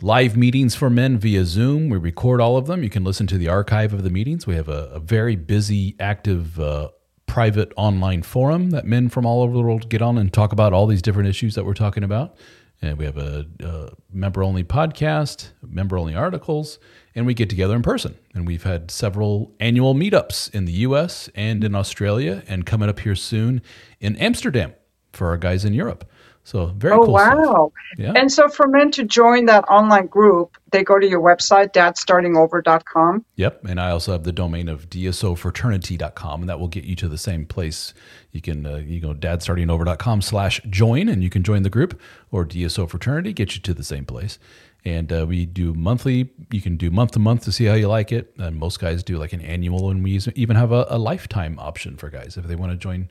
[0.00, 1.88] live meetings for men via Zoom.
[1.88, 2.82] We record all of them.
[2.82, 4.46] You can listen to the archive of the meetings.
[4.46, 6.90] We have a, a very busy, active, uh,
[7.26, 10.72] private online forum that men from all over the world get on and talk about
[10.72, 12.36] all these different issues that we're talking about.
[12.82, 16.78] And we have a, a member only podcast, member only articles,
[17.14, 18.16] and we get together in person.
[18.34, 23.00] And we've had several annual meetups in the US and in Australia, and coming up
[23.00, 23.62] here soon
[24.00, 24.74] in Amsterdam
[25.12, 26.10] for our guys in Europe.
[26.46, 27.14] So very oh, cool.
[27.14, 27.72] wow.
[27.96, 28.12] Yeah.
[28.14, 33.24] And so for men to join that online group, they go to your website, dadstartingover.com.
[33.36, 33.64] Yep.
[33.64, 37.16] And I also have the domain of dsofraternity.com, and that will get you to the
[37.16, 37.94] same place.
[38.30, 41.98] You can uh, you go dadstartingover.com slash join, and you can join the group,
[42.30, 44.38] or DSO Fraternity get you to the same place.
[44.84, 46.30] And uh, we do monthly.
[46.50, 48.34] You can do month to month to see how you like it.
[48.38, 51.96] And most guys do like an annual, and we even have a, a lifetime option
[51.96, 53.10] for guys if they want to join,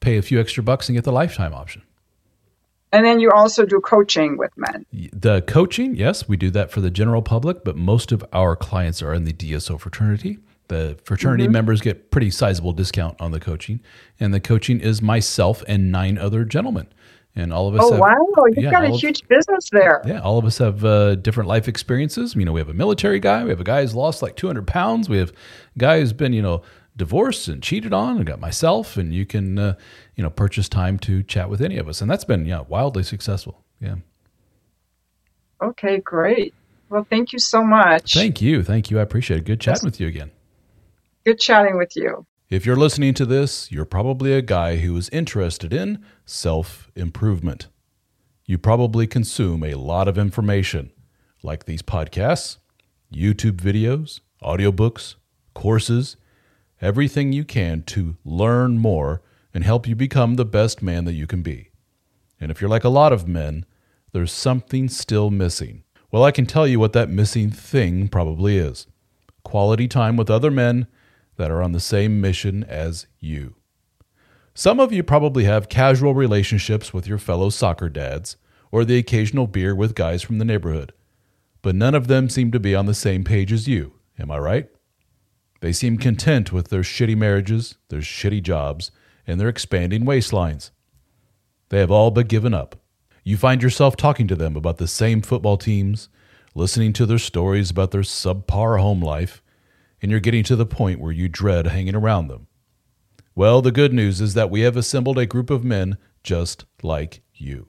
[0.00, 1.82] pay a few extra bucks and get the lifetime option.
[2.92, 4.84] And then you also do coaching with men.
[5.12, 9.00] The coaching, yes, we do that for the general public, but most of our clients
[9.00, 10.38] are in the DSO fraternity.
[10.68, 11.52] The fraternity mm-hmm.
[11.52, 13.80] members get pretty sizable discount on the coaching,
[14.18, 16.88] and the coaching is myself and nine other gentlemen.
[17.40, 17.80] And all of us.
[17.82, 18.44] Oh have, wow!
[18.54, 20.02] You've yeah, got a huge of, business there.
[20.04, 22.34] Yeah, all of us have uh, different life experiences.
[22.34, 23.44] You know, we have a military guy.
[23.44, 25.08] We have a guy who's lost like 200 pounds.
[25.08, 26.62] We have a guy who's been, you know,
[26.96, 28.20] divorced and cheated on.
[28.20, 29.74] I got myself, and you can uh,
[30.16, 33.02] you know purchase time to chat with any of us, and that's been yeah wildly
[33.02, 33.64] successful.
[33.80, 33.96] Yeah.
[35.62, 36.54] Okay, great.
[36.90, 38.14] Well, thank you so much.
[38.14, 38.98] Thank you, thank you.
[38.98, 39.44] I appreciate it.
[39.44, 40.30] Good chatting with you again.
[41.24, 42.26] Good chatting with you.
[42.50, 47.68] If you're listening to this, you're probably a guy who is interested in self improvement.
[48.44, 50.90] You probably consume a lot of information,
[51.44, 52.56] like these podcasts,
[53.14, 55.14] YouTube videos, audiobooks,
[55.54, 56.16] courses,
[56.80, 59.22] everything you can to learn more
[59.54, 61.70] and help you become the best man that you can be.
[62.40, 63.64] And if you're like a lot of men,
[64.10, 65.84] there's something still missing.
[66.10, 68.88] Well, I can tell you what that missing thing probably is
[69.44, 70.88] quality time with other men
[71.40, 73.54] that are on the same mission as you.
[74.52, 78.36] Some of you probably have casual relationships with your fellow soccer dads
[78.70, 80.92] or the occasional beer with guys from the neighborhood,
[81.62, 83.94] but none of them seem to be on the same page as you.
[84.18, 84.68] Am I right?
[85.62, 88.90] They seem content with their shitty marriages, their shitty jobs,
[89.26, 90.72] and their expanding waistlines.
[91.70, 92.76] They have all but given up.
[93.24, 96.10] You find yourself talking to them about the same football teams,
[96.54, 99.42] listening to their stories about their subpar home life,
[100.02, 102.46] and you're getting to the point where you dread hanging around them.
[103.34, 107.22] Well, the good news is that we have assembled a group of men just like
[107.34, 107.68] you.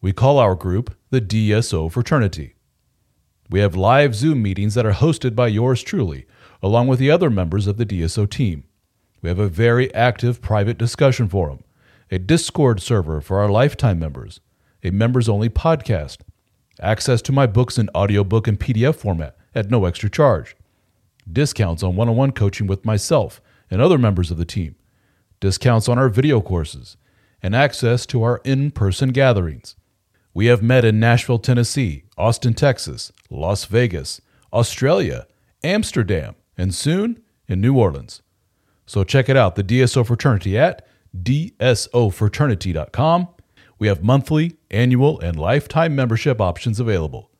[0.00, 2.54] We call our group the DSO Fraternity.
[3.48, 6.26] We have live Zoom meetings that are hosted by yours truly,
[6.62, 8.64] along with the other members of the DSO team.
[9.22, 11.64] We have a very active private discussion forum,
[12.10, 14.40] a Discord server for our lifetime members,
[14.82, 16.18] a members only podcast,
[16.80, 20.56] access to my books in audiobook and PDF format at no extra charge,
[21.30, 23.40] discounts on one on one coaching with myself
[23.70, 24.76] and other members of the team,
[25.40, 26.96] discounts on our video courses,
[27.42, 29.76] and access to our in person gatherings.
[30.32, 34.20] We have met in Nashville, Tennessee, Austin, Texas, Las Vegas,
[34.52, 35.26] Australia,
[35.64, 38.22] Amsterdam, and soon in New Orleans.
[38.86, 40.86] So check it out, the DSO Fraternity at
[41.22, 43.28] dsofraternity.com.
[43.78, 47.30] We have monthly, annual, and lifetime membership options available.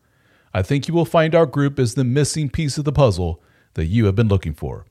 [0.52, 3.42] I think you will find our group is the missing piece of the puzzle
[3.76, 4.86] that you have been looking for.